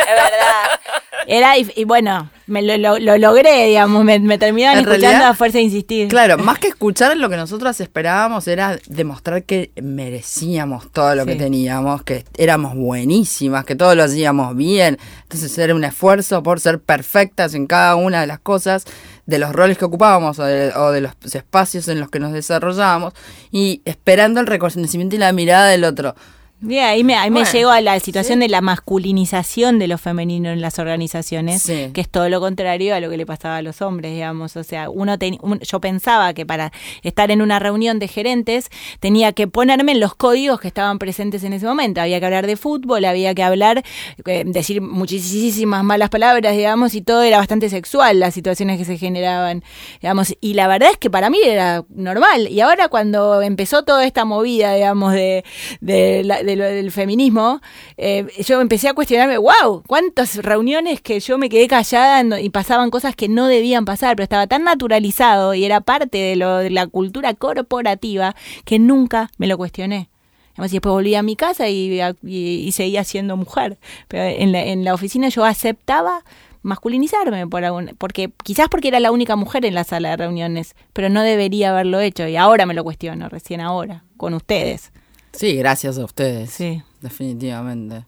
es 0.00 0.06
verdad. 0.06 0.80
Era, 1.26 1.58
y, 1.58 1.70
y 1.76 1.84
bueno, 1.84 2.30
me 2.46 2.62
lo, 2.62 2.76
lo- 2.78 2.98
lo 2.98 3.18
logré, 3.18 3.66
digamos, 3.66 4.02
me, 4.04 4.18
me 4.18 4.38
terminaban 4.38 4.78
En 4.78 4.84
escuchando 4.84 5.06
realidad, 5.08 5.30
a 5.30 5.34
fuerza 5.34 5.58
de 5.58 5.64
insistir. 5.64 6.08
Claro, 6.08 6.38
más 6.38 6.58
que 6.58 6.68
escuchar 6.68 7.16
lo 7.16 7.28
que 7.28 7.36
nosotros 7.36 7.78
esperábamos 7.80 8.48
era 8.48 8.78
demostrar 8.86 9.44
que 9.44 9.70
merecíamos 9.80 10.90
todo 10.92 11.14
lo 11.14 11.24
que 11.26 11.36
teníamos, 11.36 12.02
que 12.02 12.24
éramos 12.36 12.74
buenísimas, 12.74 13.64
que 13.64 13.76
todo 13.76 13.94
lo 13.94 14.02
hacíamos 14.04 14.56
bien. 14.56 14.98
Entonces 15.22 15.56
era 15.58 15.74
un 15.74 15.84
esfuerzo 15.84 16.42
por 16.42 16.58
ser 16.60 16.80
perfectas 16.80 17.54
en 17.54 17.66
cada 17.66 17.94
una 17.96 18.20
de 18.22 18.26
las 18.26 18.40
cosas, 18.40 18.84
de 19.30 19.38
los 19.38 19.52
roles 19.52 19.78
que 19.78 19.84
ocupábamos 19.84 20.38
o 20.38 20.44
de, 20.44 20.72
o 20.74 20.90
de 20.90 21.00
los 21.00 21.12
espacios 21.32 21.88
en 21.88 22.00
los 22.00 22.10
que 22.10 22.18
nos 22.18 22.32
desarrollábamos 22.32 23.14
y 23.50 23.80
esperando 23.84 24.40
el 24.40 24.46
reconocimiento 24.46 25.14
y 25.14 25.18
la 25.18 25.32
mirada 25.32 25.68
del 25.68 25.84
otro. 25.84 26.14
Bien, 26.62 26.84
ahí 26.84 27.02
me, 27.04 27.14
ahí 27.14 27.30
me 27.30 27.44
llego 27.44 27.70
a 27.70 27.80
la 27.80 27.98
situación 28.00 28.40
de 28.40 28.48
la 28.48 28.60
masculinización 28.60 29.78
de 29.78 29.88
lo 29.88 29.96
femenino 29.96 30.50
en 30.50 30.60
las 30.60 30.78
organizaciones, 30.78 31.62
Sí. 31.62 31.88
que 31.94 32.02
es 32.02 32.08
todo 32.10 32.28
lo 32.28 32.38
contrario 32.38 32.94
a 32.94 33.00
lo 33.00 33.08
que 33.08 33.16
le 33.16 33.24
pasaba 33.24 33.56
a 33.56 33.62
los 33.62 33.80
hombres, 33.80 34.12
digamos. 34.12 34.56
O 34.56 34.62
sea, 34.62 34.90
uno 34.90 35.18
ten- 35.18 35.38
un- 35.40 35.58
yo 35.60 35.80
pensaba 35.80 36.34
que 36.34 36.44
para 36.44 36.70
estar 37.02 37.30
en 37.30 37.40
una 37.40 37.58
reunión 37.60 37.98
de 37.98 38.08
gerentes 38.08 38.68
tenía 39.00 39.32
que 39.32 39.48
ponerme 39.48 39.92
en 39.92 40.00
los 40.00 40.14
códigos 40.14 40.60
que 40.60 40.68
estaban 40.68 40.98
presentes 40.98 41.44
en 41.44 41.54
ese 41.54 41.64
momento. 41.64 42.02
Había 42.02 42.20
que 42.20 42.26
hablar 42.26 42.46
de 42.46 42.56
fútbol, 42.56 43.06
había 43.06 43.34
que 43.34 43.42
hablar, 43.42 43.82
eh, 44.26 44.44
decir 44.46 44.82
muchísimas 44.82 45.82
malas 45.82 46.10
palabras, 46.10 46.54
digamos, 46.54 46.94
y 46.94 47.00
todo 47.00 47.22
era 47.22 47.38
bastante 47.38 47.70
sexual, 47.70 48.20
las 48.20 48.34
situaciones 48.34 48.76
que 48.76 48.84
se 48.84 48.98
generaban, 48.98 49.64
digamos. 50.02 50.34
Y 50.42 50.52
la 50.54 50.68
verdad 50.68 50.90
es 50.92 50.98
que 50.98 51.08
para 51.08 51.30
mí 51.30 51.38
era 51.42 51.84
normal. 51.88 52.48
Y 52.48 52.60
ahora 52.60 52.88
cuando 52.88 53.40
empezó 53.40 53.82
toda 53.82 54.04
esta 54.04 54.26
movida, 54.26 54.74
digamos, 54.74 55.14
de, 55.14 55.42
de 55.80 56.22
la- 56.24 56.42
de 56.42 56.49
lo 56.56 56.64
del 56.64 56.90
feminismo, 56.90 57.60
eh, 57.96 58.26
yo 58.46 58.60
empecé 58.60 58.88
a 58.88 58.94
cuestionarme, 58.94 59.38
wow, 59.38 59.82
cuántas 59.86 60.36
reuniones 60.36 61.00
que 61.00 61.20
yo 61.20 61.38
me 61.38 61.48
quedé 61.48 61.68
callada 61.68 62.40
y 62.40 62.50
pasaban 62.50 62.90
cosas 62.90 63.14
que 63.16 63.28
no 63.28 63.46
debían 63.46 63.84
pasar, 63.84 64.16
pero 64.16 64.24
estaba 64.24 64.46
tan 64.46 64.64
naturalizado 64.64 65.54
y 65.54 65.64
era 65.64 65.80
parte 65.80 66.18
de, 66.18 66.36
lo, 66.36 66.58
de 66.58 66.70
la 66.70 66.86
cultura 66.86 67.34
corporativa 67.34 68.34
que 68.64 68.78
nunca 68.78 69.30
me 69.38 69.46
lo 69.46 69.56
cuestioné. 69.58 70.08
Además, 70.54 70.72
y 70.72 70.76
después 70.76 70.92
volví 70.92 71.14
a 71.14 71.22
mi 71.22 71.36
casa 71.36 71.68
y, 71.68 72.00
y- 72.24 72.36
y 72.66 72.72
seguía 72.72 73.04
siendo 73.04 73.36
mujer. 73.36 73.78
Pero 74.08 74.24
en 74.24 74.52
la, 74.52 74.64
en 74.64 74.84
la 74.84 74.92
oficina 74.94 75.28
yo 75.28 75.44
aceptaba 75.44 76.24
masculinizarme 76.62 77.46
por 77.46 77.64
algún, 77.64 77.94
porque 77.98 78.30
quizás 78.44 78.68
porque 78.68 78.88
era 78.88 79.00
la 79.00 79.12
única 79.12 79.34
mujer 79.36 79.64
en 79.64 79.74
la 79.74 79.84
sala 79.84 80.10
de 80.10 80.16
reuniones, 80.18 80.74
pero 80.92 81.08
no 81.08 81.22
debería 81.22 81.70
haberlo 81.70 82.00
hecho 82.00 82.26
y 82.28 82.36
ahora 82.36 82.66
me 82.66 82.74
lo 82.74 82.84
cuestiono, 82.84 83.28
recién 83.30 83.60
ahora, 83.62 84.04
con 84.18 84.34
ustedes. 84.34 84.92
Sí, 85.32 85.56
gracias 85.56 85.98
a 85.98 86.04
ustedes. 86.04 86.50
Sí. 86.50 86.82
Definitivamente. 87.00 88.04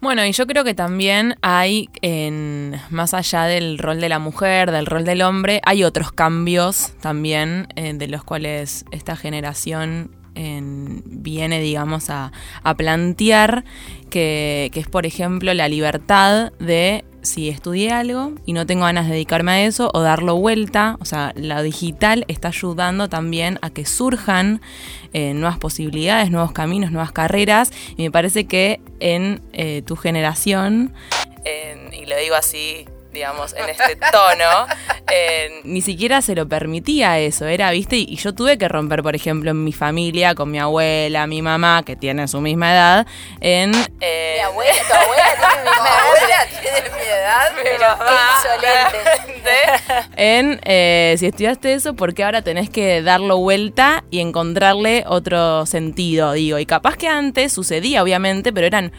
Bueno, 0.00 0.24
y 0.24 0.30
yo 0.30 0.46
creo 0.46 0.62
que 0.62 0.74
también 0.74 1.34
hay, 1.42 1.88
en, 2.02 2.76
más 2.90 3.14
allá 3.14 3.44
del 3.44 3.78
rol 3.78 4.00
de 4.00 4.08
la 4.08 4.20
mujer, 4.20 4.70
del 4.70 4.86
rol 4.86 5.04
del 5.04 5.22
hombre, 5.22 5.60
hay 5.64 5.82
otros 5.82 6.12
cambios 6.12 6.92
también 7.00 7.66
eh, 7.74 7.92
de 7.94 8.06
los 8.06 8.22
cuales 8.22 8.84
esta 8.92 9.16
generación 9.16 10.12
en- 10.36 11.02
viene, 11.04 11.58
digamos, 11.60 12.10
a, 12.10 12.30
a 12.62 12.74
plantear, 12.76 13.64
que, 14.08 14.70
que 14.72 14.78
es, 14.78 14.86
por 14.86 15.04
ejemplo, 15.04 15.52
la 15.52 15.66
libertad 15.68 16.52
de 16.60 17.04
si 17.28 17.48
estudié 17.48 17.92
algo 17.92 18.32
y 18.46 18.52
no 18.52 18.66
tengo 18.66 18.84
ganas 18.84 19.06
de 19.06 19.12
dedicarme 19.12 19.52
a 19.52 19.62
eso 19.64 19.90
o 19.94 20.00
darlo 20.00 20.36
vuelta, 20.36 20.96
o 21.00 21.04
sea, 21.04 21.32
la 21.36 21.62
digital 21.62 22.24
está 22.28 22.48
ayudando 22.48 23.08
también 23.08 23.58
a 23.62 23.70
que 23.70 23.84
surjan 23.86 24.60
eh, 25.12 25.34
nuevas 25.34 25.58
posibilidades, 25.58 26.30
nuevos 26.30 26.52
caminos, 26.52 26.90
nuevas 26.90 27.12
carreras. 27.12 27.70
Y 27.96 28.02
me 28.02 28.10
parece 28.10 28.46
que 28.46 28.80
en 29.00 29.40
eh, 29.52 29.82
tu 29.86 29.96
generación, 29.96 30.92
en- 31.44 31.92
y 31.94 32.06
lo 32.06 32.16
digo 32.16 32.34
así, 32.34 32.86
digamos, 33.18 33.52
en 33.54 33.68
este 33.68 33.96
tono, 33.96 34.66
eh, 35.10 35.60
ni 35.64 35.80
siquiera 35.80 36.22
se 36.22 36.36
lo 36.36 36.48
permitía 36.48 37.18
eso, 37.18 37.46
era, 37.46 37.72
viste, 37.72 37.96
y, 37.96 38.06
y 38.08 38.14
yo 38.14 38.32
tuve 38.32 38.58
que 38.58 38.68
romper, 38.68 39.02
por 39.02 39.16
ejemplo, 39.16 39.50
en 39.50 39.64
mi 39.64 39.72
familia, 39.72 40.36
con 40.36 40.52
mi 40.52 40.60
abuela, 40.60 41.26
mi 41.26 41.42
mamá, 41.42 41.82
que 41.84 41.96
tiene 41.96 42.28
su 42.28 42.40
misma 42.40 42.72
edad, 42.72 43.06
en... 43.40 43.74
eh, 44.00 44.40
tu 44.46 44.94
abuela 44.94 45.24
tiene 46.62 46.90
mi 46.96 47.02
edad, 47.08 47.52
pero 47.60 47.86
qué 48.06 48.14
insolente. 48.36 50.08
en 50.16 50.60
eh, 50.64 51.16
si 51.18 51.26
estudiaste 51.26 51.72
eso, 51.72 51.94
¿por 51.94 52.14
qué 52.14 52.22
ahora 52.22 52.42
tenés 52.42 52.70
que 52.70 53.02
darlo 53.02 53.38
vuelta 53.38 54.04
y 54.10 54.20
encontrarle 54.20 55.04
otro 55.08 55.66
sentido? 55.66 56.32
Digo, 56.32 56.58
y 56.60 56.66
capaz 56.66 56.96
que 56.96 57.08
antes 57.08 57.52
sucedía, 57.52 58.02
obviamente, 58.02 58.52
pero 58.52 58.66
eran 58.66 58.92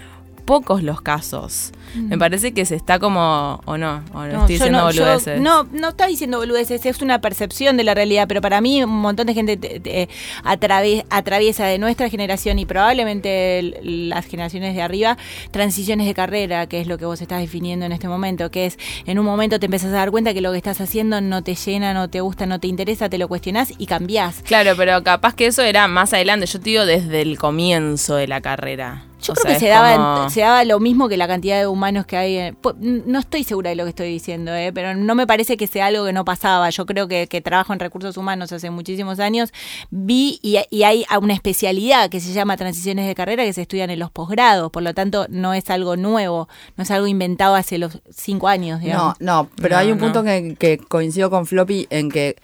pocos 0.50 0.82
los 0.82 1.00
casos. 1.02 1.72
Me 1.96 2.18
parece 2.18 2.54
que 2.54 2.66
se 2.66 2.76
está 2.76 2.98
como, 2.98 3.62
o 3.66 3.78
no, 3.78 4.02
o 4.14 4.20
no, 4.22 4.26
estoy 4.26 4.40
yo 4.40 4.48
diciendo 4.48 4.80
no, 4.80 4.92
yo- 4.92 5.04
boludeces. 5.06 5.40
no, 5.42 5.64
no 5.72 5.90
está 5.90 6.08
diciendo 6.08 6.38
boludeces, 6.40 6.84
es 6.88 7.02
una 7.04 7.22
percepción 7.22 7.78
de 7.78 7.84
la 7.84 7.94
realidad, 7.94 8.28
pero 8.28 8.42
para 8.42 8.60
mí 8.62 8.84
un 8.84 8.90
montón 9.02 9.28
de 9.28 9.34
gente 9.36 9.58
te- 9.58 9.80
te- 9.80 10.10
atravi- 10.44 11.06
atraviesa 11.12 11.66
de 11.66 11.78
nuestra 11.78 12.10
generación 12.10 12.58
y 12.58 12.66
probablemente 12.66 13.60
el- 13.60 14.10
las 14.10 14.26
generaciones 14.26 14.74
de 14.76 14.82
arriba 14.82 15.18
transiciones 15.52 16.08
de 16.08 16.14
carrera, 16.16 16.66
que 16.68 16.82
es 16.82 16.88
lo 16.88 16.98
que 16.98 17.06
vos 17.06 17.22
estás 17.22 17.42
definiendo 17.42 17.86
en 17.86 17.92
este 17.92 18.08
momento, 18.08 18.50
que 18.50 18.66
es 18.66 18.78
en 19.06 19.20
un 19.20 19.26
momento 19.26 19.60
te 19.60 19.68
empezás 19.68 19.90
a 19.90 19.98
dar 19.98 20.10
cuenta 20.12 20.34
que 20.34 20.42
lo 20.42 20.52
que 20.52 20.58
estás 20.58 20.82
haciendo 20.82 21.22
no 21.22 21.44
te 21.44 21.54
llena, 21.56 21.94
no 21.94 22.10
te 22.10 22.22
gusta, 22.22 22.46
no 22.48 22.60
te 22.60 22.68
interesa, 22.68 23.08
te 23.10 23.18
lo 23.20 23.28
cuestionás 23.28 23.72
y 23.78 23.86
cambiás. 23.86 24.42
Claro, 24.44 24.72
pero 24.78 25.04
capaz 25.04 25.36
que 25.36 25.46
eso 25.48 25.62
era 25.62 25.88
más 25.88 26.14
adelante. 26.14 26.46
Yo 26.48 26.60
te 26.60 26.70
digo 26.72 26.86
desde 26.86 27.22
el 27.22 27.38
comienzo 27.38 28.16
de 28.16 28.28
la 28.28 28.42
carrera. 28.42 29.06
Yo 29.22 29.34
O 29.34 29.36
creo 29.36 29.44
sea, 29.52 29.54
que 29.54 29.60
se 29.60 29.68
daba, 29.68 29.96
como- 30.18 30.30
se 30.30 30.42
daba 30.42 30.64
lo 30.64 30.80
mismo 30.80 31.10
que 31.10 31.18
la 31.18 31.28
cantidad 31.28 31.60
de 31.60 31.68
humanos 31.68 32.06
que 32.06 32.16
hay. 32.18 32.38
en- 32.38 32.58
no 33.06 33.20
estoy 33.20 33.44
segura 33.44 33.70
de 33.70 33.76
lo 33.76 33.84
que 33.84 33.90
estoy 33.90 34.10
diciendo, 34.10 34.54
eh, 34.56 34.72
pero 34.74 34.96
no 34.96 35.14
me 35.16 35.28
parece 35.28 35.58
que 35.58 35.68
sea 35.68 35.88
algo 35.88 36.06
que 36.06 36.14
no 36.14 36.24
pasaba. 36.26 36.70
Yo 36.70 36.86
creo 36.86 37.08
que, 37.08 37.28
que 37.28 37.42
trabajo 37.42 37.74
en 37.74 37.80
recursos 37.80 38.16
humanos 38.18 38.52
hace 38.52 38.70
muchísimos 38.70 39.20
años. 39.20 39.52
Vi 39.92 40.40
y, 40.42 40.58
y 40.70 40.84
hay 40.84 41.06
una 41.22 41.34
especialidad 41.34 42.10
que 42.10 42.20
se 42.20 42.32
llama 42.34 42.56
transiciones 42.58 43.08
de 43.08 43.16
carrera 43.16 43.44
que 43.44 43.54
se 43.54 43.62
estudian 43.64 43.90
en 43.90 44.00
los 44.00 44.12
posgrados. 44.12 44.72
Por 44.72 44.84
lo 44.84 44.94
tanto, 44.94 45.26
no 45.30 45.54
es 45.54 45.70
algo 45.70 45.98
nuevo, 45.98 46.48
no 46.78 46.84
es 46.84 46.92
algo 46.92 47.08
inventado 47.08 47.56
hace 47.56 47.78
los 47.78 48.00
cinco 48.10 48.48
años. 48.48 48.80
No, 48.80 48.86
Digamos. 48.86 49.16
no, 49.20 49.50
pero 49.58 49.76
No, 49.76 49.80
hay 49.82 49.92
un 49.92 49.98
no. 49.98 50.04
punto 50.06 50.24
que, 50.24 50.56
que 50.58 50.78
coincido 50.78 51.30
con 51.30 51.46
Floppy 51.46 51.88
en 51.90 52.10
que 52.10 52.36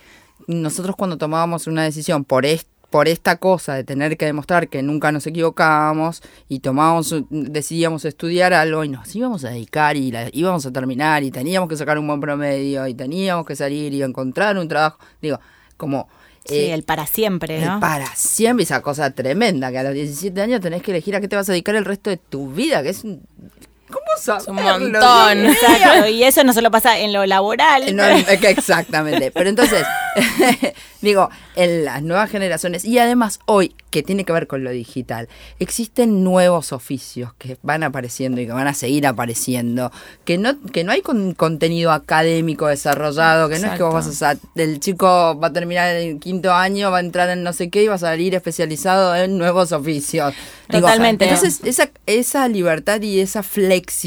nosotros 0.47 0.95
cuando 0.95 1.17
tomábamos 1.17 1.65
una 1.67 1.83
decisión 1.83 2.23
por 2.23 2.45
est- 2.45 2.67
por 2.89 3.07
esta 3.07 3.37
cosa 3.37 3.75
de 3.75 3.83
tener 3.83 4.17
que 4.17 4.25
demostrar 4.25 4.67
que 4.67 4.81
nunca 4.83 5.11
nos 5.11 5.27
equivocábamos 5.27 6.21
y 6.47 6.59
tomábamos, 6.59 7.13
decidíamos 7.29 8.05
estudiar 8.05 8.53
algo 8.53 8.83
y 8.83 8.89
nos 8.89 9.15
íbamos 9.15 9.43
a 9.45 9.49
dedicar 9.49 9.97
y 9.97 10.11
la 10.11 10.29
íbamos 10.31 10.65
a 10.65 10.71
terminar 10.71 11.23
y 11.23 11.31
teníamos 11.31 11.69
que 11.69 11.77
sacar 11.77 11.97
un 11.97 12.07
buen 12.07 12.21
promedio 12.21 12.87
y 12.87 12.93
teníamos 12.93 13.45
que 13.45 13.55
salir 13.55 13.93
y 13.93 14.03
encontrar 14.03 14.57
un 14.57 14.67
trabajo, 14.67 14.99
digo, 15.21 15.39
como 15.77 16.07
Sí, 16.45 16.55
eh, 16.55 16.73
el 16.75 16.83
para 16.83 17.07
siempre, 17.07 17.57
el 17.57 17.65
¿no? 17.65 17.79
para 17.79 18.05
siempre, 18.15 18.63
esa 18.63 18.81
cosa 18.81 19.09
tremenda, 19.09 19.71
que 19.71 19.79
a 19.79 19.83
los 19.83 19.93
17 19.95 20.39
años 20.41 20.61
tenés 20.61 20.83
que 20.83 20.91
elegir 20.91 21.15
a 21.15 21.21
qué 21.21 21.27
te 21.27 21.35
vas 21.35 21.49
a 21.49 21.53
dedicar 21.53 21.75
el 21.75 21.85
resto 21.85 22.11
de 22.11 22.17
tu 22.17 22.51
vida, 22.51 22.83
que 22.83 22.89
es 22.89 23.03
un... 23.03 23.23
¿Cómo 24.25 24.37
Es 24.37 24.47
un 24.47 24.55
montón. 24.55 25.45
Exacto, 25.45 26.07
y 26.07 26.23
eso 26.23 26.43
no 26.43 26.53
solo 26.53 26.71
pasa 26.71 26.97
en 26.99 27.13
lo 27.13 27.25
laboral. 27.25 27.95
No, 27.95 28.03
exactamente. 28.05 29.31
Pero 29.31 29.49
entonces, 29.49 29.85
digo, 31.01 31.29
en 31.55 31.85
las 31.85 32.01
nuevas 32.03 32.29
generaciones, 32.29 32.85
y 32.85 32.97
además 32.99 33.39
hoy, 33.45 33.75
que 33.91 34.03
tiene 34.03 34.25
que 34.25 34.33
ver 34.33 34.47
con 34.47 34.63
lo 34.63 34.71
digital, 34.71 35.29
existen 35.59 36.23
nuevos 36.23 36.73
oficios 36.73 37.33
que 37.37 37.57
van 37.61 37.83
apareciendo 37.83 38.41
y 38.41 38.45
que 38.45 38.51
van 38.51 38.67
a 38.67 38.73
seguir 38.73 39.07
apareciendo, 39.07 39.91
que 40.25 40.37
no, 40.37 40.59
que 40.71 40.83
no 40.83 40.91
hay 40.91 41.01
con- 41.01 41.33
contenido 41.33 41.91
académico 41.91 42.67
desarrollado, 42.67 43.47
que 43.49 43.59
no 43.59 43.67
es 43.71 43.77
que 43.77 43.83
vos 43.83 43.93
vas 43.93 44.21
a, 44.23 44.35
el 44.55 44.79
chico 44.79 45.39
va 45.39 45.47
a 45.47 45.53
terminar 45.53 45.95
el 45.95 46.19
quinto 46.19 46.53
año, 46.53 46.91
va 46.91 46.97
a 46.97 47.01
entrar 47.01 47.29
en 47.29 47.43
no 47.43 47.53
sé 47.53 47.69
qué 47.69 47.83
y 47.83 47.87
va 47.87 47.95
a 47.95 47.99
salir 47.99 48.35
especializado 48.35 49.15
en 49.15 49.37
nuevos 49.37 49.71
oficios. 49.71 50.33
Digo, 50.67 50.81
Totalmente. 50.87 51.25
entonces, 51.25 51.61
esa, 51.63 51.89
esa 52.07 52.47
libertad 52.47 53.01
y 53.01 53.19
esa 53.19 53.43
flexibilidad 53.43 54.04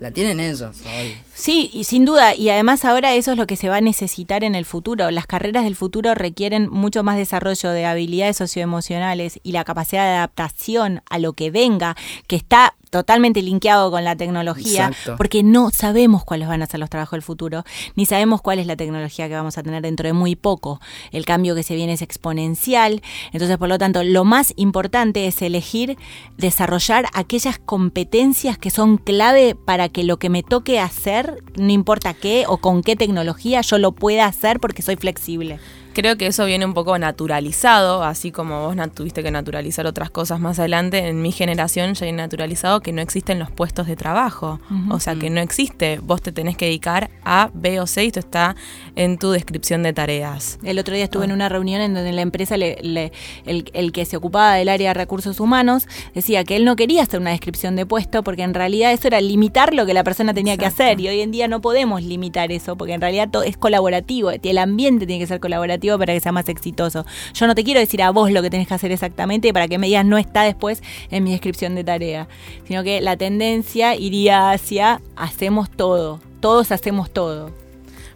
la 0.00 0.10
tienen 0.10 0.40
ellos 0.40 0.76
hoy. 0.86 1.27
Sí, 1.38 1.70
y 1.72 1.84
sin 1.84 2.04
duda, 2.04 2.34
y 2.34 2.50
además 2.50 2.84
ahora 2.84 3.14
eso 3.14 3.30
es 3.30 3.38
lo 3.38 3.46
que 3.46 3.54
se 3.54 3.68
va 3.68 3.76
a 3.76 3.80
necesitar 3.80 4.42
en 4.42 4.56
el 4.56 4.64
futuro. 4.64 5.12
Las 5.12 5.28
carreras 5.28 5.62
del 5.62 5.76
futuro 5.76 6.16
requieren 6.16 6.68
mucho 6.68 7.04
más 7.04 7.16
desarrollo 7.16 7.70
de 7.70 7.86
habilidades 7.86 8.36
socioemocionales 8.36 9.38
y 9.44 9.52
la 9.52 9.62
capacidad 9.62 10.02
de 10.02 10.16
adaptación 10.16 11.00
a 11.08 11.20
lo 11.20 11.34
que 11.34 11.52
venga, 11.52 11.96
que 12.26 12.34
está 12.34 12.74
totalmente 12.90 13.42
linkeado 13.42 13.90
con 13.90 14.04
la 14.04 14.16
tecnología, 14.16 14.88
Exacto. 14.88 15.16
porque 15.16 15.42
no 15.42 15.70
sabemos 15.70 16.24
cuáles 16.24 16.48
van 16.48 16.62
a 16.62 16.66
ser 16.66 16.80
los 16.80 16.90
trabajos 16.90 17.12
del 17.12 17.22
futuro, 17.22 17.64
ni 17.96 18.06
sabemos 18.06 18.40
cuál 18.40 18.58
es 18.58 18.66
la 18.66 18.76
tecnología 18.76 19.28
que 19.28 19.34
vamos 19.34 19.58
a 19.58 19.62
tener 19.62 19.82
dentro 19.82 20.06
de 20.06 20.12
muy 20.12 20.36
poco. 20.36 20.80
El 21.12 21.24
cambio 21.24 21.54
que 21.54 21.62
se 21.62 21.74
viene 21.74 21.92
es 21.92 22.02
exponencial, 22.02 23.02
entonces 23.32 23.58
por 23.58 23.68
lo 23.68 23.78
tanto 23.78 24.02
lo 24.04 24.24
más 24.24 24.52
importante 24.56 25.26
es 25.26 25.42
elegir 25.42 25.98
desarrollar 26.36 27.06
aquellas 27.12 27.58
competencias 27.58 28.58
que 28.58 28.70
son 28.70 28.96
clave 28.96 29.54
para 29.54 29.88
que 29.88 30.04
lo 30.04 30.18
que 30.18 30.30
me 30.30 30.42
toque 30.42 30.80
hacer, 30.80 31.27
no 31.56 31.72
importa 31.72 32.14
qué 32.14 32.44
o 32.46 32.58
con 32.58 32.82
qué 32.82 32.96
tecnología, 32.96 33.60
yo 33.60 33.78
lo 33.78 33.92
pueda 33.92 34.26
hacer 34.26 34.60
porque 34.60 34.82
soy 34.82 34.96
flexible. 34.96 35.58
Creo 35.98 36.16
que 36.16 36.28
eso 36.28 36.44
viene 36.46 36.64
un 36.64 36.74
poco 36.74 36.96
naturalizado, 36.96 38.04
así 38.04 38.30
como 38.30 38.62
vos 38.68 38.76
tuviste 38.94 39.24
que 39.24 39.32
naturalizar 39.32 39.84
otras 39.84 40.10
cosas 40.10 40.38
más 40.38 40.60
adelante. 40.60 40.98
En 41.08 41.22
mi 41.22 41.32
generación 41.32 41.94
ya 41.94 42.06
hay 42.06 42.12
naturalizado 42.12 42.78
que 42.82 42.92
no 42.92 43.02
existen 43.02 43.40
los 43.40 43.50
puestos 43.50 43.88
de 43.88 43.96
trabajo. 43.96 44.60
O 44.92 45.00
sea, 45.00 45.16
que 45.16 45.28
no 45.28 45.40
existe. 45.40 45.98
Vos 46.00 46.22
te 46.22 46.30
tenés 46.30 46.56
que 46.56 46.66
dedicar 46.66 47.10
a 47.24 47.50
B 47.52 47.80
o 47.80 47.88
C 47.88 48.04
y 48.04 48.06
esto 48.06 48.20
está 48.20 48.54
en 48.94 49.18
tu 49.18 49.32
descripción 49.32 49.82
de 49.82 49.92
tareas. 49.92 50.60
El 50.62 50.78
otro 50.78 50.94
día 50.94 51.02
estuve 51.02 51.24
en 51.24 51.32
una 51.32 51.48
reunión 51.48 51.80
en 51.80 51.94
donde 51.94 52.12
la 52.12 52.22
empresa, 52.22 52.56
le- 52.56 52.78
le- 52.80 53.10
el, 53.44 53.68
el 53.72 53.90
que 53.90 54.04
se 54.04 54.16
ocupaba 54.16 54.54
del 54.54 54.68
área 54.68 54.90
de 54.90 54.94
recursos 54.94 55.40
humanos, 55.40 55.88
decía 56.14 56.44
que 56.44 56.54
él 56.54 56.64
no 56.64 56.76
quería 56.76 57.02
hacer 57.02 57.18
una 57.18 57.30
descripción 57.30 57.74
de 57.74 57.86
puesto 57.86 58.22
porque 58.22 58.42
en 58.44 58.54
realidad 58.54 58.92
eso 58.92 59.08
era 59.08 59.20
limitar 59.20 59.74
lo 59.74 59.84
que 59.84 59.94
la 59.94 60.04
persona 60.04 60.32
tenía 60.32 60.56
que 60.56 60.66
hacer 60.66 61.00
y 61.00 61.08
hoy 61.08 61.22
en 61.22 61.32
día 61.32 61.48
no 61.48 61.60
podemos 61.60 62.04
limitar 62.04 62.52
eso 62.52 62.76
porque 62.76 62.92
en 62.92 63.00
realidad 63.00 63.28
to- 63.30 63.42
es 63.42 63.56
colaborativo, 63.56 64.30
el 64.30 64.58
ambiente 64.58 65.04
tiene 65.04 65.18
que 65.20 65.26
ser 65.26 65.40
colaborativo 65.40 65.87
para 65.96 66.12
que 66.12 66.20
sea 66.20 66.32
más 66.32 66.48
exitoso. 66.48 67.06
Yo 67.34 67.46
no 67.46 67.54
te 67.54 67.62
quiero 67.62 67.78
decir 67.78 68.02
a 68.02 68.10
vos 68.10 68.32
lo 68.32 68.42
que 68.42 68.50
tenés 68.50 68.66
que 68.66 68.74
hacer 68.74 68.90
exactamente 68.90 69.52
para 69.52 69.68
que 69.68 69.78
me 69.78 69.88
no 70.04 70.18
está 70.18 70.42
después 70.42 70.82
en 71.10 71.24
mi 71.24 71.30
descripción 71.30 71.74
de 71.74 71.84
tarea, 71.84 72.28
sino 72.66 72.82
que 72.82 73.00
la 73.00 73.16
tendencia 73.16 73.94
iría 73.94 74.50
hacia 74.50 75.00
hacemos 75.16 75.70
todo, 75.70 76.20
todos 76.40 76.72
hacemos 76.72 77.10
todo. 77.10 77.67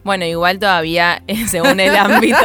Bueno, 0.05 0.25
igual 0.25 0.59
todavía, 0.59 1.23
eh, 1.29 1.47
según 1.49 1.79
el 1.79 1.95
ámbito, 1.95 2.37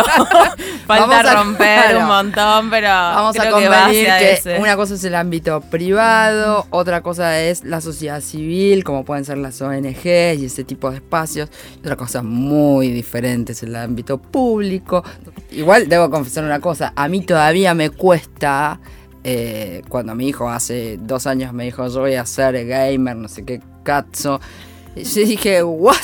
falta 0.87 1.19
a- 1.21 1.33
romper 1.43 1.81
claro. 1.85 1.99
un 2.01 2.05
montón, 2.07 2.69
pero 2.69 2.87
Vamos 2.87 3.39
a 3.39 3.41
que 3.43 3.49
va 3.49 3.83
convenir 3.83 4.05
que 4.19 4.31
ese. 4.33 4.59
una 4.59 4.75
cosa 4.75 4.93
es 4.93 5.03
el 5.03 5.15
ámbito 5.15 5.61
privado, 5.61 6.67
otra 6.69 7.01
cosa 7.01 7.39
es 7.41 7.63
la 7.63 7.81
sociedad 7.81 8.21
civil, 8.21 8.83
como 8.83 9.03
pueden 9.05 9.25
ser 9.25 9.39
las 9.39 9.59
ONG 9.61 10.05
y 10.05 10.45
ese 10.45 10.63
tipo 10.63 10.91
de 10.91 10.97
espacios, 10.97 11.49
y 11.75 11.79
otra 11.79 11.95
cosa 11.95 12.21
muy 12.21 12.89
diferente 12.91 13.53
es 13.53 13.63
el 13.63 13.75
ámbito 13.75 14.19
público. 14.19 15.03
Igual 15.51 15.89
debo 15.89 16.09
confesar 16.11 16.43
una 16.43 16.59
cosa, 16.59 16.93
a 16.95 17.07
mí 17.07 17.21
todavía 17.21 17.73
me 17.73 17.89
cuesta, 17.89 18.79
eh, 19.23 19.81
cuando 19.89 20.13
mi 20.13 20.27
hijo 20.27 20.47
hace 20.49 20.97
dos 21.01 21.25
años 21.25 21.51
me 21.53 21.63
dijo 21.65 21.87
yo 21.87 22.01
voy 22.01 22.15
a 22.15 22.25
ser 22.25 22.65
gamer, 22.67 23.15
no 23.15 23.27
sé 23.27 23.43
qué 23.43 23.61
cazzo, 23.83 24.39
yo 24.95 25.21
dije, 25.25 25.63
¿what? 25.63 25.95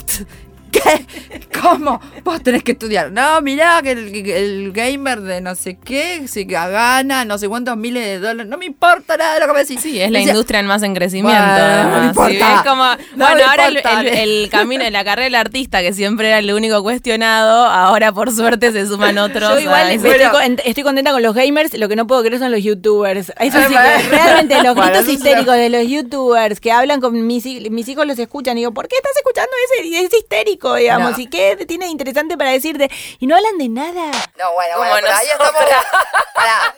¿Qué? 0.83 1.05
¿Cómo? 1.61 1.99
Vos 2.23 2.43
tenés 2.43 2.63
que 2.63 2.73
estudiar. 2.73 3.11
No, 3.11 3.41
mirá 3.41 3.81
que 3.81 3.91
el, 3.91 4.71
gamer 4.73 5.21
de 5.21 5.41
no 5.41 5.55
sé 5.55 5.77
qué 5.83 6.27
se 6.27 6.43
gana 6.45 7.25
no 7.25 7.37
sé 7.37 7.47
cuántos 7.47 7.77
miles 7.77 8.03
de 8.05 8.19
dólares. 8.19 8.49
No 8.49 8.57
me 8.57 8.65
importa 8.65 9.15
nada 9.17 9.35
de 9.35 9.39
lo 9.41 9.47
que 9.47 9.53
me 9.53 9.59
decís. 9.59 9.79
Sí, 9.81 10.01
es 10.01 10.11
la 10.11 10.19
Decía, 10.19 10.33
industria 10.33 10.59
en 10.59 10.65
más 10.67 10.83
en 10.83 10.93
crecimiento. 10.95 11.41
Bueno, 11.41 11.89
no 11.91 11.99
me 12.01 12.05
importa. 12.07 12.63
Como, 12.67 12.83
No 12.85 12.95
bueno, 13.25 13.35
me 13.35 13.43
ahora 13.43 13.67
el, 13.67 13.77
importa. 13.77 14.01
el- 14.01 14.07
el 14.07 14.49
camino, 14.49 14.89
la 14.89 15.03
carrera 15.03 15.23
del 15.25 15.35
artista, 15.35 15.81
que 15.81 15.93
siempre 15.93 16.27
era 16.29 16.39
el 16.39 16.51
único 16.53 16.81
cuestionado, 16.83 17.65
ahora 17.65 18.11
por 18.11 18.31
suerte 18.33 18.71
se 18.71 18.85
suman 18.87 19.17
otros. 19.17 19.49
Yo 19.55 19.59
igual 19.59 19.91
estoy, 19.91 20.11
Bueno. 20.11 20.31
con- 20.31 20.57
estoy 20.65 20.83
contenta 20.83 21.11
con 21.11 21.21
los 21.23 21.33
gamers, 21.35 21.73
lo 21.77 21.87
que 21.87 21.95
no 21.95 22.07
puedo 22.07 22.21
creer 22.23 22.39
son 22.39 22.51
los 22.51 22.63
youtubers. 22.63 23.31
Eso 23.39 23.59
sí 23.67 23.73
que 23.73 24.09
realmente 24.09 24.61
los 24.63 24.75
gritos 24.75 25.01
eso 25.03 25.11
histéricos 25.11 25.55
de 25.55 25.69
los 25.69 25.87
youtubers 25.87 26.59
que 26.59 26.72
hablan 26.72 27.00
con 27.01 27.25
mis, 27.25 27.46
mis 27.46 27.87
hijos 27.87 28.05
los 28.07 28.17
escuchan 28.19 28.57
y 28.57 28.61
digo, 28.61 28.74
¿por 28.74 28.87
qué 28.87 28.96
estás 28.96 29.11
escuchando 29.17 29.51
ese? 29.77 29.87
Y 29.87 29.96
es 29.96 30.13
histérico, 30.13 30.73
digamos, 30.75 31.12
No. 31.14 31.20
y 31.20 31.27
qué 31.27 31.55
tiene 31.68 31.88
interesante 31.88 32.38
para 32.38 32.51
decirte 32.51 32.90
y 33.20 33.27
no 33.27 33.36
hablan 33.36 33.57
de 33.57 33.70
nada. 33.70 34.12
No, 34.38 34.53
bueno, 34.53 34.77
bueno, 34.77 34.96
pero 35.01 35.14
ahí 35.14 35.27
estamos. 35.31 35.51
Pará. 36.36 36.75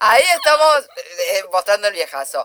Ahí 0.00 0.22
estamos 0.36 0.88
eh, 1.32 1.40
mostrando 1.52 1.88
el 1.88 1.94
viejazo. 1.94 2.44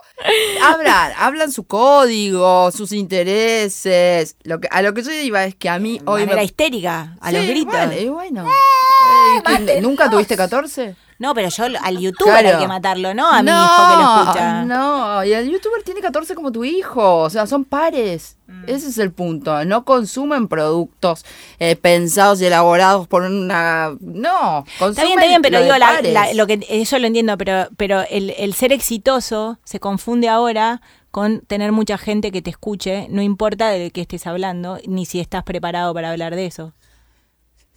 Hablan, 0.62 1.12
hablan 1.18 1.52
su 1.52 1.66
código, 1.66 2.70
sus 2.72 2.92
intereses. 2.92 4.36
Lo 4.44 4.60
que, 4.60 4.68
a 4.70 4.80
lo 4.82 4.94
que 4.94 5.02
yo 5.02 5.10
iba 5.12 5.44
es 5.44 5.54
que 5.54 5.68
a 5.68 5.78
mí 5.78 5.98
De 5.98 6.04
hoy 6.06 6.20
manera 6.22 6.38
me. 6.38 6.44
histérica, 6.44 7.16
a 7.20 7.32
los 7.32 7.44
gritos. 7.46 7.72
bueno, 7.74 7.92
y 7.98 8.08
bueno. 8.08 8.46
Eh, 8.50 9.42
¿que 9.44 9.50
mátenlos. 9.52 9.82
¿Nunca 9.82 10.08
tuviste 10.10 10.36
14? 10.36 10.96
No, 11.20 11.34
pero 11.34 11.48
yo 11.50 11.64
al 11.82 11.98
youtuber 11.98 12.40
Claro. 12.40 12.56
hay 12.56 12.62
que 12.64 12.66
matarlo, 12.68 13.12
¿no? 13.14 13.30
A 13.30 13.42
mi 13.42 13.50
hijo 13.50 13.58
que 13.90 14.02
lo 14.02 14.22
escucha. 14.22 14.64
No, 14.64 15.22
y 15.24 15.32
el 15.34 15.50
youtuber 15.50 15.82
tiene 15.84 16.00
14 16.00 16.34
como 16.34 16.50
tu 16.50 16.64
hijo, 16.64 17.18
o 17.18 17.28
sea, 17.30 17.46
son 17.46 17.64
pares. 17.64 18.36
Mm. 18.46 18.64
Ese 18.66 18.88
es 18.88 18.96
el 18.98 19.12
punto. 19.12 19.62
No 19.66 19.84
consumen 19.84 20.48
productos 20.48 21.24
eh, 21.58 21.76
pensados 21.76 22.40
y 22.40 22.46
elaborados 22.46 23.06
por 23.06 23.22
una. 23.22 23.90
No, 24.00 24.64
consumen 24.78 24.90
Está 24.90 25.02
bien, 25.04 25.18
está 25.18 25.26
bien, 25.28 25.42
pero 25.42 25.58
lo 25.58 25.64
digo, 25.64 25.76
la- 25.78 26.32
lo 26.32 26.46
que 26.46 26.66
eso 26.70 26.98
lo 26.98 27.06
entiendo, 27.06 27.36
pero, 27.36 27.68
pero 27.76 28.02
el, 28.10 28.30
el 28.38 28.54
ser 28.54 28.72
exitoso 28.72 29.58
se 29.62 29.78
confunde 29.78 30.28
ahora 30.30 30.80
con 31.10 31.40
tener 31.40 31.70
mucha 31.72 31.98
gente 31.98 32.32
que 32.32 32.40
te 32.40 32.48
escuche, 32.50 33.08
no 33.10 33.20
importa 33.20 33.68
de 33.68 33.90
qué 33.90 34.00
estés 34.00 34.26
hablando, 34.26 34.78
ni 34.86 35.04
si 35.04 35.20
estás 35.20 35.42
preparado 35.44 35.92
para 35.92 36.10
hablar 36.12 36.34
de 36.34 36.46
eso. 36.46 36.72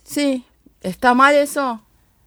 Sí, 0.03 0.45
¿está 0.81 1.13
mal 1.13 1.35
eso? 1.35 1.81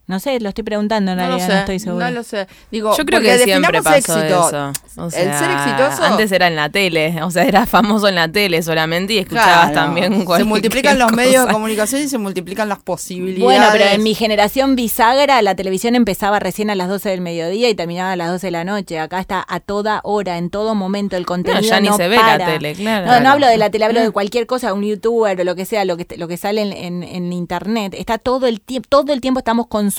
No 0.08 0.20
sé, 0.20 0.38
lo 0.38 0.50
estoy 0.50 0.62
preguntando 0.62 1.10
en 1.12 1.18
No 1.18 1.24
lo 1.24 1.28
realidad, 1.30 1.46
sé, 1.48 1.52
no 1.54 1.58
estoy 1.60 1.78
segura. 1.80 2.10
no 2.10 2.14
lo 2.16 2.22
sé. 2.22 2.46
Digo, 2.70 2.96
Yo 2.96 3.04
creo 3.04 3.20
que 3.20 3.38
siempre 3.38 3.82
pasó 3.82 3.96
éxito. 4.20 4.48
eso. 4.48 4.72
O 4.98 5.04
el 5.06 5.10
ser 5.10 5.50
exitoso. 5.50 6.04
Antes 6.04 6.30
era 6.30 6.46
en 6.46 6.54
la 6.54 6.68
tele, 6.70 7.20
o 7.22 7.30
sea, 7.30 7.42
era 7.44 7.66
famoso 7.66 8.06
en 8.06 8.14
la 8.14 8.28
tele 8.28 8.62
solamente 8.62 9.14
y 9.14 9.18
escuchabas 9.18 9.72
Claro, 9.72 9.74
también 9.74 10.24
Se 10.36 10.44
multiplican 10.44 10.98
los 10.98 11.08
cosa. 11.10 11.16
medios 11.16 11.46
de 11.46 11.52
comunicación 11.52 12.02
y 12.02 12.08
se 12.08 12.18
multiplican 12.18 12.68
las 12.68 12.78
posibilidades. 12.78 13.42
Bueno, 13.42 13.66
pero 13.72 13.84
en 13.86 14.02
mi 14.04 14.14
generación 14.14 14.76
bisagra 14.76 15.42
la 15.42 15.56
televisión 15.56 15.96
empezaba 15.96 16.38
recién 16.38 16.70
a 16.70 16.76
las 16.76 16.88
12 16.88 17.08
del 17.10 17.20
mediodía 17.20 17.68
y 17.68 17.74
terminaba 17.74 18.12
a 18.12 18.16
las 18.16 18.30
12 18.30 18.46
de 18.46 18.50
la 18.52 18.62
noche. 18.64 19.00
Acá 19.00 19.18
está 19.18 19.44
a 19.48 19.58
toda 19.58 20.00
hora, 20.04 20.38
en 20.38 20.50
todo 20.50 20.76
momento 20.76 21.16
el 21.16 21.26
contenido 21.26 21.62
ya 21.62 21.80
ni 21.80 21.88
no 21.88 21.96
se 21.96 22.06
ve 22.06 22.16
la 22.16 22.38
tele, 22.38 22.74
claro. 22.74 23.06
No, 23.06 23.20
no 23.20 23.30
hablo 23.30 23.48
de 23.48 23.56
la 23.56 23.70
tele, 23.70 23.84
hablo 23.86 24.00
de 24.00 24.12
cualquier 24.12 24.46
cosa, 24.46 24.72
un 24.72 24.84
youtuber 24.84 25.40
o 25.40 25.42
lo 25.44 25.56
que 25.56 25.64
sea, 25.64 25.84
lo 25.84 25.96
que 25.96 26.06
lo 26.16 26.28
que 26.28 26.36
sale 26.36 26.62
en, 26.62 26.72
en- 26.72 27.02
en 27.02 27.32
internet. 27.32 27.92
Está 27.98 28.18
todo 28.18 28.46
el 28.46 28.60
tiempo, 28.60 28.88
todo 28.88 29.12
el 29.12 29.20
tiempo 29.20 29.40
estamos 29.40 29.66
consumiendo 29.66 29.95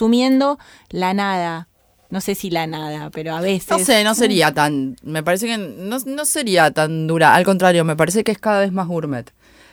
la 0.89 1.13
nada. 1.13 1.67
No 2.09 2.21
sé 2.21 2.35
si 2.35 2.49
la 2.49 2.67
nada, 2.67 3.09
pero 3.09 3.35
a 3.35 3.41
veces. 3.41 3.69
No 3.69 3.79
sé, 3.79 4.03
no 4.03 4.15
sería 4.15 4.53
tan. 4.53 4.95
Me 5.03 5.23
parece 5.23 5.47
que 5.47 5.57
no, 5.57 5.97
no 6.05 6.25
sería 6.25 6.71
tan 6.71 7.05
dura. 7.07 7.35
Al 7.35 7.43
contrario, 7.43 7.83
me 7.83 7.97
parece 7.97 8.23
que 8.23 8.31
es 8.31 8.37
cada 8.37 8.61
vez 8.61 8.71
más 8.71 8.87
gourmet. 8.87 9.29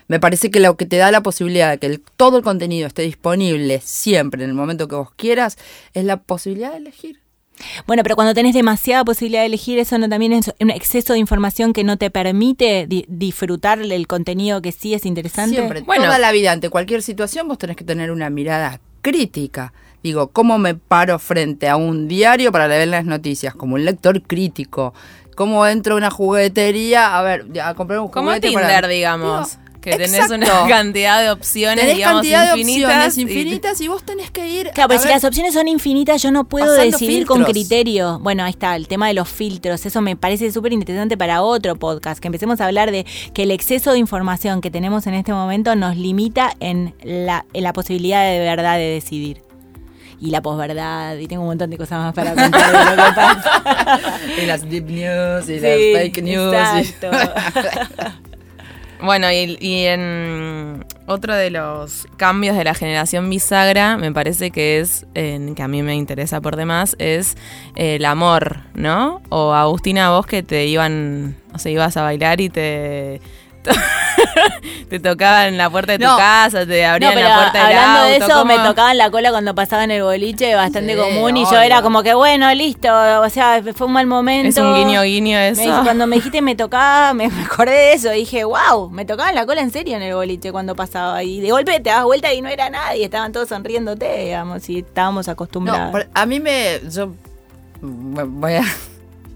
Me 0.07 0.19
parece 0.19 0.51
que 0.51 0.59
lo 0.59 0.75
que 0.75 0.85
te 0.85 0.97
da 0.97 1.11
la 1.11 1.23
posibilidad 1.23 1.71
de 1.71 1.77
que 1.79 1.87
el- 1.87 2.01
todo 2.17 2.37
el 2.37 2.43
contenido 2.43 2.87
esté 2.87 3.03
disponible 3.03 3.79
siempre 3.83 4.43
en 4.43 4.49
el 4.49 4.55
momento 4.55 4.87
que 4.87 4.95
vos 4.95 5.11
quieras 5.15 5.57
es 5.93 6.03
la 6.03 6.17
posibilidad 6.17 6.71
de 6.71 6.77
elegir. 6.77 7.19
Bueno, 7.87 8.03
pero 8.03 8.15
cuando 8.17 8.33
tenés 8.33 8.53
demasiada 8.53 9.05
posibilidad 9.05 9.39
de 9.41 9.45
elegir, 9.47 9.79
eso 9.79 9.97
no 9.97 10.09
también 10.09 10.33
es 10.33 10.51
un 10.59 10.69
exceso 10.71 11.13
de 11.13 11.19
información 11.19 11.71
que 11.71 11.85
no 11.85 11.95
te 11.97 12.11
permite 12.11 12.85
di- 12.85 13.05
disfrutar 13.07 13.79
el 13.79 14.07
contenido 14.07 14.61
que 14.61 14.73
sí 14.73 14.93
es 14.93 15.05
interesante. 15.05 15.55
Siempre, 15.55 15.81
Bueno. 15.83 16.03
toda 16.03 16.19
la 16.19 16.33
vida, 16.33 16.51
ante 16.51 16.69
cualquier 16.69 17.01
situación, 17.01 17.47
vos 17.47 17.57
tenés 17.57 17.77
que 17.77 17.85
tener 17.85 18.11
una 18.11 18.29
mirada 18.29 18.81
crítica. 19.01 19.71
Digo, 20.05 20.27
¿cómo 20.27 20.59
me 20.59 20.75
paro 20.75 21.17
frente 21.17 21.67
a 21.67 21.77
un 21.77 22.07
diario 22.07 22.51
para 22.51 22.67
leer 22.67 22.89
las 22.89 23.05
noticias? 23.05 23.55
Como 23.55 23.73
un 23.73 23.85
lector 23.85 24.21
crítico. 24.21 24.93
¿Cómo 25.35 25.65
entro 25.65 25.95
a 25.95 25.97
una 25.97 26.11
juguetería 26.11 27.17
a 27.17 27.23
ver, 27.23 27.45
a 27.59 27.73
comprar 27.73 28.01
un 28.01 28.09
Como 28.09 28.27
juguete 28.27 28.49
Tinder, 28.49 28.65
para... 28.67 28.87
digamos. 28.87 29.49
Digo, 29.53 29.61
que 29.81 29.91
tenés 29.97 30.13
exacto. 30.13 30.35
una 30.35 30.67
cantidad 30.67 31.21
de 31.23 31.31
opciones, 31.31 31.79
Tenés 31.79 31.95
digamos, 31.95 32.21
cantidad 32.21 32.53
de 32.53 32.59
infinitas. 32.59 32.89
opciones 33.07 33.17
y- 33.17 33.21
infinitas 33.21 33.81
y 33.81 33.87
vos 33.87 34.03
tenés 34.03 34.29
que 34.29 34.47
ir. 34.47 34.69
Claro, 34.75 34.85
a 34.85 34.87
pero 34.89 34.99
si 34.99 35.07
ver- 35.07 35.15
las 35.15 35.23
opciones 35.23 35.53
son 35.55 35.67
infinitas, 35.67 36.21
yo 36.21 36.31
no 36.31 36.43
puedo 36.43 36.67
Pasando 36.67 36.91
decidir 36.99 37.25
con 37.25 37.43
criterio. 37.43 38.19
Bueno, 38.19 38.43
ahí 38.43 38.51
está, 38.51 38.75
el 38.75 38.87
tema 38.87 39.07
de 39.07 39.15
los 39.15 39.27
filtros. 39.27 39.87
Eso 39.87 40.01
me 40.01 40.15
parece 40.15 40.51
súper 40.51 40.71
interesante 40.73 41.17
para 41.17 41.41
otro 41.41 41.75
podcast. 41.77 42.19
Que 42.19 42.27
empecemos 42.27 42.61
a 42.61 42.67
hablar 42.67 42.91
de 42.91 43.07
que 43.33 43.41
el 43.43 43.49
exceso 43.49 43.91
de 43.91 43.97
información 43.97 44.61
que 44.61 44.69
tenemos 44.69 45.07
en 45.07 45.15
este 45.15 45.33
momento 45.33 45.75
nos 45.75 45.97
limita 45.97 46.53
en 46.59 46.93
la, 47.03 47.45
en 47.53 47.63
la 47.63 47.73
posibilidad 47.73 48.23
de 48.23 48.37
verdad 48.39 48.77
de 48.77 48.83
decidir. 48.85 49.41
Y 50.21 50.31
la 50.31 50.41
posverdad, 50.41 51.17
y 51.17 51.27
tengo 51.27 51.41
un 51.43 51.49
montón 51.49 51.69
de 51.69 51.77
cosas 51.77 51.99
más 51.99 52.13
para 52.13 52.33
contar 52.33 52.71
de 52.71 52.95
lo 52.95 53.03
que 53.05 53.11
pasa. 53.13 54.19
Y 54.41 54.45
las 54.45 54.69
deep 54.69 54.85
news 54.89 55.43
y 55.49 55.59
Sí, 55.59 55.93
las 55.93 56.01
fake 56.01 56.23
news. 56.23 56.53
y- 56.53 56.79
exacto. 56.79 57.11
Bueno, 59.01 59.29
y, 59.29 59.57
y 59.59 59.85
en 59.85 60.85
otro 61.05 61.35
de 61.35 61.49
los 61.51 62.07
cambios 62.15 62.55
de 62.55 62.63
la 62.63 62.73
generación 62.73 63.29
bisagra, 63.29 63.97
me 63.97 64.11
parece 64.13 64.51
que 64.51 64.79
es, 64.79 65.05
en, 65.13 65.53
que 65.53 65.61
a 65.61 65.67
mí 65.67 65.83
me 65.83 65.95
interesa 65.95 66.39
por 66.39 66.55
demás, 66.55 66.95
es 66.97 67.35
eh, 67.75 67.95
el 67.97 68.05
amor, 68.05 68.61
¿no? 68.73 69.21
O 69.29 69.53
Agustina, 69.53 70.11
vos 70.11 70.25
que 70.25 70.43
te 70.43 70.65
iban, 70.67 71.35
o 71.53 71.59
sea, 71.59 71.71
ibas 71.73 71.97
a 71.97 72.03
bailar 72.03 72.39
y 72.39 72.49
te... 72.49 73.19
te 74.89 74.99
tocaban 74.99 75.57
la 75.57 75.69
puerta 75.69 75.93
de 75.93 75.99
tu 75.99 76.05
No. 76.05 76.17
casa, 76.17 76.65
te 76.65 76.83
No, 76.83 76.89
abrían 76.89 77.13
pero 77.13 77.29
la 77.29 77.35
puerta 77.35 77.57
del 77.57 77.77
hablando 77.77 77.99
auto. 77.99 78.09
de 78.11 78.17
eso, 78.17 78.45
me 78.45 78.57
tocaban 78.59 78.97
la 78.97 79.09
cola 79.11 79.31
cuando 79.31 79.55
pasaba 79.55 79.83
en 79.83 79.91
el 79.91 80.03
boliche, 80.03 80.55
bastante 80.55 80.93
Sí, 80.93 80.99
común, 80.99 81.37
y 81.37 81.45
yo 81.45 81.59
era 81.61 81.81
como 81.81 82.03
que, 82.03 82.13
bueno, 82.13 82.53
listo, 82.53 82.89
o 83.21 83.29
sea, 83.29 83.61
fue 83.75 83.87
un 83.87 83.93
mal 83.93 84.07
momento. 84.07 84.47
Es 84.49 84.57
un 84.57 84.73
guiño 84.75 85.01
guiño 85.03 85.37
eso. 85.39 85.81
cuando 85.83 86.07
me 86.07 86.17
dijiste 86.17 86.41
me 86.41 86.55
tocaba, 86.55 87.13
me, 87.13 87.25
acordé 87.45 87.71
de 87.71 87.93
eso, 87.93 88.09
dije, 88.11 88.43
wow, 88.43 88.89
me 88.89 89.05
tocaban 89.05 89.35
la 89.35 89.45
cola 89.45 89.61
en 89.61 89.71
serio 89.71 89.95
en 89.95 90.01
el 90.03 90.13
boliche 90.15 90.51
cuando 90.51 90.75
pasaba. 90.75 91.23
Y 91.23 91.39
de 91.41 91.51
golpe 91.51 91.79
te 91.79 91.89
das 91.89 92.03
vuelta 92.03 92.33
y 92.33 92.41
no 92.41 92.49
era 92.49 92.69
nadie, 92.69 93.05
estaban 93.05 93.31
todos 93.31 93.49
sonriéndote, 93.49 94.17
digamos, 94.25 94.67
y 94.69 94.79
estábamos 94.79 95.27
No, 95.27 95.33
acostumbrados. 95.33 96.05
a 96.13 96.25
mí 96.25 96.39
me. 96.39 96.79
Yo 96.89 97.13
me 97.81 98.23
voy 98.23 98.53
a. 98.53 98.63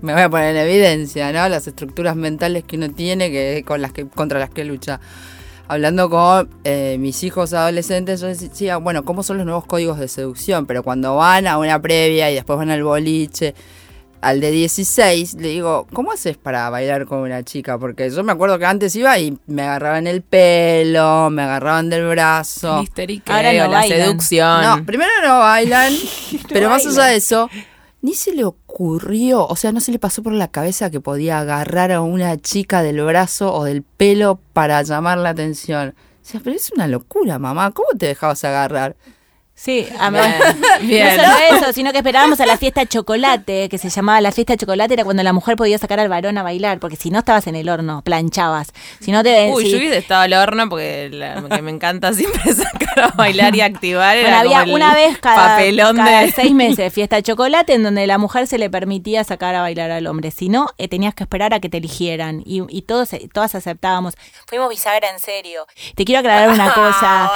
Me 0.01 0.13
voy 0.13 0.21
a 0.21 0.29
poner 0.29 0.55
en 0.55 0.67
evidencia, 0.67 1.31
¿no? 1.31 1.49
Las 1.49 1.67
estructuras 1.67 2.15
mentales 2.15 2.63
que 2.63 2.77
uno 2.77 2.89
tiene 2.91 3.31
que 3.31 3.63
con 3.65 3.81
las 3.81 3.91
que 3.91 4.07
contra 4.07 4.39
las 4.39 4.49
que 4.49 4.63
lucha. 4.63 4.99
Hablando 5.67 6.09
con 6.09 6.49
eh, 6.63 6.97
mis 6.99 7.23
hijos 7.23 7.53
adolescentes, 7.53 8.21
yo 8.21 8.27
decía, 8.27 8.77
bueno, 8.77 9.05
¿cómo 9.05 9.21
son 9.21 9.37
los 9.37 9.45
nuevos 9.45 9.65
códigos 9.65 9.99
de 9.99 10.07
seducción? 10.07 10.65
Pero 10.65 10.81
cuando 10.81 11.15
van 11.15 11.45
a 11.45 11.59
una 11.59 11.79
previa 11.79 12.31
y 12.31 12.35
después 12.35 12.57
van 12.57 12.71
al 12.71 12.83
boliche, 12.83 13.53
al 14.21 14.41
de 14.41 14.51
16, 14.51 15.35
le 15.35 15.49
digo, 15.49 15.87
¿cómo 15.93 16.11
haces 16.11 16.37
para 16.37 16.69
bailar 16.69 17.05
con 17.05 17.19
una 17.19 17.43
chica? 17.43 17.77
Porque 17.77 18.09
yo 18.09 18.23
me 18.23 18.31
acuerdo 18.31 18.59
que 18.59 18.65
antes 18.65 18.95
iba 18.95 19.17
y 19.17 19.37
me 19.47 19.61
agarraban 19.61 20.07
el 20.07 20.21
pelo, 20.21 21.29
me 21.29 21.43
agarraban 21.43 21.89
del 21.89 22.07
brazo. 22.07 22.83
Ahora 23.27 23.53
no 23.53 23.59
la 23.59 23.67
bailan. 23.67 23.99
seducción. 23.99 24.61
No, 24.61 24.85
primero 24.85 25.11
no 25.23 25.39
bailan, 25.39 25.93
pero 26.49 26.69
más 26.69 26.85
allá 26.85 27.05
de 27.05 27.15
eso, 27.15 27.49
ni 28.01 28.13
se 28.13 28.33
le 28.33 28.45
ocurrió, 28.45 29.45
o 29.45 29.55
sea, 29.55 29.71
no 29.71 29.81
se 29.81 29.91
le 29.91 29.99
pasó 29.99 30.23
por 30.23 30.33
la 30.33 30.49
cabeza 30.49 30.89
que 30.89 31.01
podía 31.01 31.39
agarrar 31.39 31.91
a 31.91 32.01
una 32.01 32.37
chica 32.37 32.81
del 32.81 33.03
brazo 33.03 33.53
o 33.53 33.65
del 33.65 33.83
pelo 33.83 34.39
para 34.53 34.81
llamar 34.83 35.17
la 35.17 35.29
atención. 35.29 35.95
O 36.21 36.25
sea, 36.25 36.41
pero 36.43 36.55
es 36.55 36.71
una 36.71 36.87
locura, 36.87 37.39
mamá, 37.39 37.71
¿cómo 37.71 37.89
te 37.97 38.07
dejabas 38.07 38.43
agarrar? 38.45 38.95
Sí, 39.61 39.85
a 39.99 40.09
mí. 40.09 40.19
Bien. 40.81 41.17
No 41.17 41.23
solo 41.23 41.35
eso, 41.57 41.73
sino 41.73 41.91
que 41.91 41.97
esperábamos 41.97 42.39
a 42.39 42.45
la 42.45 42.55
fiesta 42.55 42.85
chocolate, 42.85 43.67
que 43.67 43.77
se 43.77 43.89
llamaba 43.89 44.21
la 44.21 44.31
fiesta 44.31 44.55
chocolate, 44.55 44.93
era 44.93 45.03
cuando 45.03 45.21
la 45.21 45.33
mujer 45.33 45.57
podía 45.57 45.77
sacar 45.77 45.99
al 45.99 46.07
varón 46.07 46.37
a 46.37 46.43
bailar, 46.43 46.79
porque 46.79 46.95
si 46.95 47.09
no 47.09 47.19
estabas 47.19 47.45
en 47.47 47.55
el 47.57 47.67
horno, 47.67 48.01
planchabas. 48.01 48.71
Si 49.01 49.11
no 49.11 49.21
te 49.21 49.51
Uy, 49.51 49.65
si- 49.65 49.71
yo 49.71 49.77
hubiese 49.77 49.97
estado 49.97 50.21
al 50.21 50.31
horno 50.33 50.69
porque 50.69 51.09
la- 51.11 51.43
que 51.53 51.61
me 51.61 51.71
encanta 51.71 52.13
siempre 52.13 52.53
sacar 52.53 52.99
a 53.01 53.07
bailar 53.09 53.53
y 53.53 53.59
activar. 53.59 54.15
Bueno, 54.15 54.29
Era 54.29 54.39
había 54.39 54.61
como 54.61 54.75
una 54.75 54.95
vez 54.95 55.17
cada, 55.17 55.35
papelón 55.57 55.97
cada 55.97 56.21
de... 56.21 56.31
seis 56.31 56.53
meses 56.53 56.93
fiesta 56.99 57.21
chocolate 57.21 57.73
en 57.73 57.83
donde 57.83 58.07
la 58.07 58.17
mujer 58.17 58.47
se 58.47 58.57
le 58.59 58.69
permitía 58.69 59.25
sacar 59.25 59.55
a 59.55 59.61
bailar 59.61 59.91
al 59.91 60.07
hombre. 60.07 60.31
Si 60.31 60.47
no, 60.47 60.67
eh, 60.77 60.87
tenías 60.87 61.13
que 61.13 61.23
esperar 61.23 61.53
a 61.53 61.59
que 61.59 61.67
te 61.67 61.77
eligieran. 61.79 62.43
Y, 62.45 62.63
y 62.69 62.83
todos, 62.83 63.11
eh, 63.11 63.27
todas 63.33 63.55
aceptábamos. 63.55 64.13
Fuimos 64.47 64.69
bisagra 64.69 65.09
en 65.09 65.19
serio. 65.19 65.65
Te 65.95 66.05
quiero 66.05 66.19
aclarar 66.19 66.49
una 66.49 66.73
cosa. 66.73 67.29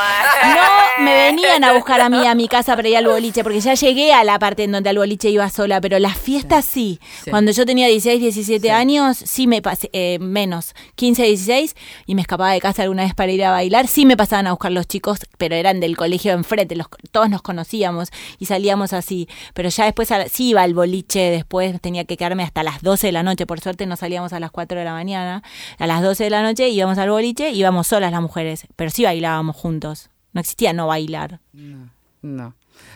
No 0.98 1.04
me 1.04 1.14
venían 1.16 1.64
a 1.66 1.74
buscar 1.74 2.00
a 2.00 2.13
a 2.20 2.36
mi 2.36 2.48
casa 2.48 2.76
para 2.76 2.88
ir 2.88 2.98
al 2.98 3.08
boliche, 3.08 3.44
porque 3.44 3.60
ya 3.60 3.74
llegué 3.74 4.14
a 4.14 4.24
la 4.24 4.40
parte 4.40 4.64
en 4.64 4.72
donde 4.72 4.90
al 4.90 4.98
boliche 4.98 5.30
iba 5.30 5.50
sola, 5.50 5.82
pero 5.82 6.00
las 6.00 6.18
fiestas 6.18 6.66
sí. 6.66 7.00
Sí. 7.24 7.30
Cuando 7.30 7.52
yo 7.52 7.66
tenía 7.66 7.88
16, 7.88 8.22
17 8.22 8.72
años, 8.72 9.18
sí 9.18 9.48
me 9.48 9.62
pasé, 9.62 9.90
eh, 9.94 10.20
menos, 10.20 10.74
15, 10.96 11.24
16, 11.24 11.76
y 12.06 12.16
me 12.16 12.22
escapaba 12.22 12.52
de 12.52 12.62
casa 12.62 12.84
alguna 12.84 13.04
vez 13.04 13.14
para 13.14 13.32
ir 13.32 13.44
a 13.44 13.52
bailar, 13.52 13.88
sí 13.88 14.06
me 14.06 14.18
pasaban 14.18 14.48
a 14.48 14.52
buscar 14.52 14.72
los 14.72 14.88
chicos, 14.88 15.20
pero 15.38 15.56
eran 15.56 15.80
del 15.80 15.98
colegio 15.98 16.32
de 16.32 16.38
enfrente, 16.38 16.76
los, 16.76 16.88
todos 17.12 17.30
nos 17.30 17.42
conocíamos 17.42 18.10
y 18.40 18.46
salíamos 18.46 18.94
así. 18.94 19.28
Pero 19.54 19.70
ya 19.70 19.86
después 19.86 20.12
a 20.12 20.28
sí 20.30 20.50
iba 20.50 20.62
al 20.62 20.74
boliche, 20.74 21.32
después 21.32 21.80
tenía 21.82 22.06
que 22.06 22.18
quedarme 22.18 22.44
hasta 22.44 22.64
las 22.64 22.82
12 22.82 23.08
de 23.08 23.14
la 23.14 23.24
noche, 23.24 23.46
por 23.46 23.60
suerte 23.60 23.86
no 23.86 23.96
salíamos 23.96 24.34
a 24.34 24.40
las 24.40 24.52
4 24.52 24.80
de 24.80 24.86
la 24.86 24.94
mañana. 24.94 25.44
A 25.78 25.88
las 25.88 26.02
12 26.02 26.26
de 26.26 26.30
la 26.30 26.44
noche 26.44 26.70
íbamos 26.70 26.98
al 26.98 27.10
boliche, 27.10 27.52
íbamos 27.52 27.88
solas 27.88 28.12
las 28.12 28.22
mujeres, 28.22 28.68
pero 28.76 28.90
sí 28.90 29.04
bailábamos 29.04 29.56
juntos. 29.56 30.10
No 30.34 30.42
existía 30.42 30.74
no 30.74 30.88
bailar. 30.88 31.40
No. 31.54 31.90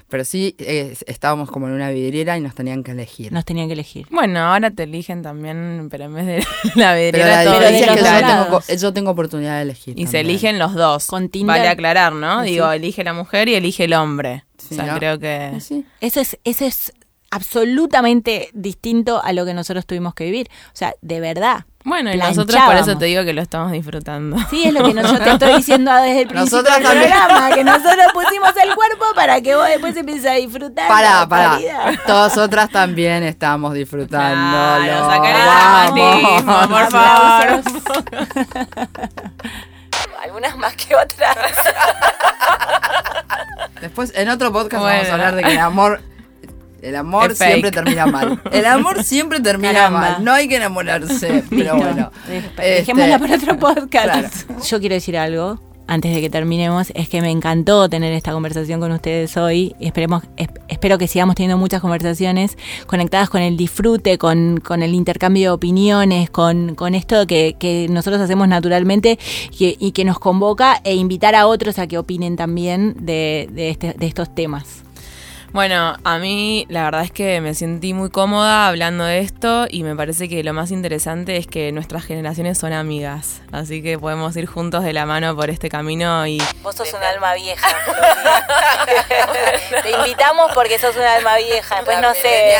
Pero 0.09 0.25
sí 0.25 0.55
eh, 0.59 0.95
estábamos 1.05 1.51
como 1.51 1.67
en 1.67 1.73
una 1.73 1.89
vidriera 1.89 2.37
y 2.37 2.41
nos 2.41 2.55
tenían 2.55 2.83
que 2.83 2.91
elegir. 2.91 3.31
Nos 3.31 3.45
tenían 3.45 3.67
que 3.67 3.73
elegir. 3.73 4.07
Bueno, 4.09 4.39
ahora 4.39 4.71
te 4.71 4.83
eligen 4.83 5.21
también, 5.21 5.87
pero 5.91 6.05
en 6.05 6.13
vez 6.13 6.25
de 6.25 6.37
la 6.75 6.93
pero 6.93 6.95
vidriera 6.95 7.43
la 7.43 7.43
todo 7.43 7.59
pero 7.59 7.71
diferencia 7.71 7.93
es 7.93 8.21
que 8.21 8.27
yo 8.27 8.45
tengo, 8.45 8.81
yo 8.81 8.93
tengo 8.93 9.11
oportunidad 9.11 9.57
de 9.57 9.61
elegir. 9.63 9.99
Y 9.99 10.07
se 10.07 10.21
eligen 10.21 10.59
los 10.59 10.73
dos. 10.73 11.07
Con 11.07 11.29
Tinder. 11.29 11.57
Vale 11.57 11.67
aclarar, 11.67 12.13
¿no? 12.13 12.43
Sí. 12.43 12.51
Digo, 12.51 12.71
elige 12.71 13.03
la 13.03 13.13
mujer 13.13 13.49
y 13.49 13.55
elige 13.55 13.83
el 13.83 13.93
hombre. 13.93 14.45
Sí, 14.57 14.73
o 14.73 14.77
sea, 14.77 14.85
¿no? 14.85 14.97
creo 14.97 15.19
que... 15.19 15.59
Sí. 15.59 15.85
Eso 16.01 16.21
es, 16.21 16.39
eso 16.43 16.65
es 16.65 16.93
absolutamente 17.29 18.49
distinto 18.53 19.21
a 19.23 19.33
lo 19.33 19.45
que 19.45 19.53
nosotros 19.53 19.85
tuvimos 19.85 20.13
que 20.13 20.25
vivir. 20.25 20.47
O 20.67 20.75
sea, 20.75 20.93
de 21.01 21.19
verdad. 21.19 21.65
Bueno, 21.88 22.12
y 22.12 22.17
nosotros 22.17 22.62
por 22.65 22.76
eso 22.76 22.97
te 22.97 23.06
digo 23.06 23.23
que 23.23 23.32
lo 23.32 23.41
estamos 23.41 23.71
disfrutando. 23.71 24.36
Sí, 24.50 24.65
es 24.65 24.73
lo 24.73 24.84
que 24.84 24.93
no- 24.93 25.02
yo 25.04 25.17
te 25.19 25.30
estoy 25.32 25.56
diciendo 25.56 25.93
desde 25.95 26.21
el 26.23 26.28
principio 26.28 26.58
Nosotras 26.62 26.76
del 26.80 26.84
también. 26.84 27.12
programa, 27.13 27.50
que 27.56 27.63
nosotros 27.63 28.08
pusimos 28.13 28.50
el 28.62 28.76
cuerpo 28.76 29.06
para 29.15 29.39
que 29.39 29.56
vos 29.56 29.65
después 29.67 29.95
empieces 29.95 30.26
a 30.30 30.34
disfrutar. 30.34 30.88
Pará, 30.89 31.19
la 31.21 31.30
pará. 31.30 31.50
paridad. 31.52 31.93
Todas 32.06 32.38
otras 32.38 32.69
también 32.69 33.23
estamos 33.23 33.73
disfrutando. 33.73 34.84
El 34.84 34.91
dramatismo, 35.93 36.67
por 36.67 36.91
favor. 36.91 37.62
Algunas 40.23 40.58
más 40.58 40.76
que 40.76 40.93
otras. 40.95 41.38
Después, 43.80 44.12
en 44.15 44.28
otro 44.30 44.52
podcast 44.52 44.82
Bueno. 44.84 44.97
vamos 44.97 45.10
a 45.10 45.13
hablar 45.13 45.36
de 45.36 45.43
que 45.43 45.52
el 45.54 45.60
amor. 45.60 46.02
El 46.88 46.95
amor 46.95 47.32
Es 47.32 47.38
fake. 47.38 47.50
siempre 47.50 47.71
termina 47.71 48.06
mal. 48.06 48.41
El 48.52 48.65
amor 48.65 49.04
siempre 49.04 49.39
termina 49.41 49.73
Caramba. 49.73 50.00
mal. 50.00 50.23
No 50.23 50.32
hay 50.32 50.47
que 50.47 50.56
enamorarse. 50.56 51.43
Pero 51.50 51.76
bueno. 51.76 52.12
Dej- 52.30 52.43
Este, 52.45 52.62
Dejémosla 52.62 53.19
para 53.19 53.36
otro 53.36 53.60
podcast. 53.60 53.89
claro. 54.06 54.30
Yo 54.63 54.80
quiero 54.80 54.95
decir 54.95 55.17
algo 55.17 55.60
antes 55.89 56.13
de 56.13 56.19
que 56.21 56.30
terminemos. 56.30 56.91
Es 56.95 57.08
que 57.10 57.21
me 57.21 57.30
encantó 57.32 57.88
tener 57.89 58.12
esta 58.13 58.32
conversación 58.34 58.80
con 58.82 58.91
ustedes 58.91 59.36
hoy. 59.38 59.73
Esperemos, 59.80 60.23
es- 60.38 60.50
espero 60.67 60.97
que 60.97 61.08
sigamos 61.08 61.36
teniendo 61.36 61.58
muchas 61.58 61.82
conversaciones 61.82 62.58
conectadas 62.88 63.30
con 63.30 63.41
el 63.41 63.56
disfrute, 63.58 64.17
con, 64.17 64.60
con 64.60 64.82
el 64.84 64.93
intercambio 64.93 65.43
de 65.43 65.50
opiniones, 65.52 66.30
con, 66.30 66.76
con 66.76 66.93
esto 66.95 67.26
que, 67.28 67.56
que 67.60 67.88
nosotros 67.89 68.21
hacemos 68.21 68.47
naturalmente 68.50 69.17
y 69.52 69.58
que, 69.58 69.76
y 69.80 69.91
que 69.93 70.04
nos 70.06 70.19
convoca 70.19 70.80
e 70.84 70.95
invitar 70.95 71.36
a 71.36 71.47
otros 71.47 71.80
a 71.80 71.88
que 71.88 71.97
opinen 71.97 72.36
también 72.36 72.95
de, 73.00 73.50
de, 73.52 73.69
este- 73.71 73.93
de 73.97 74.08
estos 74.08 74.34
temas. 74.36 74.84
Bueno, 75.57 75.97
a 76.03 76.19
mí 76.19 76.67
la 76.69 76.83
verdad 76.83 77.01
es 77.01 77.11
que 77.11 77.41
me 77.41 77.55
sentí 77.55 77.95
muy 77.95 78.11
cómoda 78.11 78.67
hablando 78.67 79.05
de 79.05 79.21
esto 79.21 79.65
y 79.67 79.81
me 79.81 79.95
parece 79.95 80.29
que 80.29 80.43
lo 80.43 80.53
más 80.53 80.69
interesante 80.69 81.35
es 81.35 81.47
que 81.47 81.71
nuestras 81.71 82.05
generaciones 82.05 82.59
son 82.59 82.73
amigas, 82.73 83.41
así 83.51 83.81
que 83.81 83.97
podemos 83.97 84.37
ir 84.37 84.45
juntos 84.45 84.83
de 84.83 84.93
la 84.93 85.07
mano 85.07 85.35
por 85.35 85.49
este 85.49 85.67
camino 85.67 86.27
y 86.27 86.39
Vos 86.61 86.75
sos 86.75 86.93
un 86.93 87.01
alma 87.01 87.33
vieja. 87.33 87.67
Te 89.81 89.89
invitamos 89.89 90.51
porque 90.53 90.77
sos 90.77 90.95
un 90.95 91.01
alma 91.01 91.37
vieja. 91.37 91.77
Después 91.77 92.01
no 92.01 92.13
sé. 92.13 92.53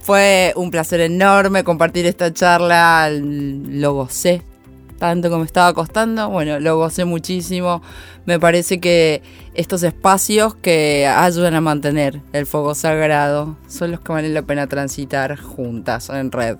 Fue 0.00 0.52
un 0.54 0.70
placer 0.70 1.00
enorme 1.00 1.64
compartir 1.64 2.06
esta 2.06 2.32
charla. 2.32 3.08
Lo 3.10 3.94
gocé 3.94 4.44
tanto 4.98 5.28
como 5.28 5.40
me 5.40 5.46
estaba 5.46 5.72
costando. 5.72 6.28
Bueno, 6.28 6.60
lo 6.60 6.76
gocé 6.76 7.04
muchísimo. 7.04 7.82
Me 8.26 8.38
parece 8.38 8.80
que 8.80 9.22
estos 9.54 9.82
espacios 9.82 10.54
que 10.54 11.06
ayudan 11.06 11.54
a 11.54 11.60
mantener 11.60 12.20
el 12.32 12.46
fuego 12.46 12.74
sagrado 12.74 13.56
son 13.68 13.92
los 13.92 14.00
que 14.00 14.12
valen 14.12 14.34
la 14.34 14.42
pena 14.42 14.66
transitar 14.66 15.38
juntas 15.38 16.10
en 16.10 16.30
red. 16.32 16.58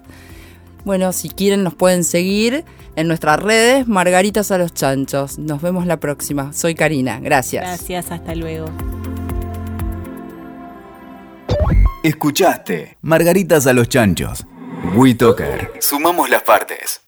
Bueno, 0.84 1.12
si 1.12 1.28
quieren 1.28 1.64
nos 1.64 1.74
pueden 1.74 2.04
seguir 2.04 2.64
en 2.96 3.08
nuestras 3.08 3.40
redes, 3.42 3.86
Margaritas 3.86 4.50
a 4.50 4.58
los 4.58 4.72
Chanchos. 4.72 5.38
Nos 5.38 5.60
vemos 5.60 5.86
la 5.86 5.98
próxima. 5.98 6.52
Soy 6.52 6.74
Karina. 6.74 7.20
Gracias. 7.20 7.64
Gracias, 7.64 8.10
hasta 8.10 8.34
luego. 8.34 8.66
Escuchaste 12.02 12.96
Margaritas 13.02 13.66
a 13.66 13.72
los 13.72 13.88
Chanchos. 13.88 14.46
WeToker. 14.94 15.72
Sumamos 15.80 16.30
las 16.30 16.42
partes. 16.42 17.07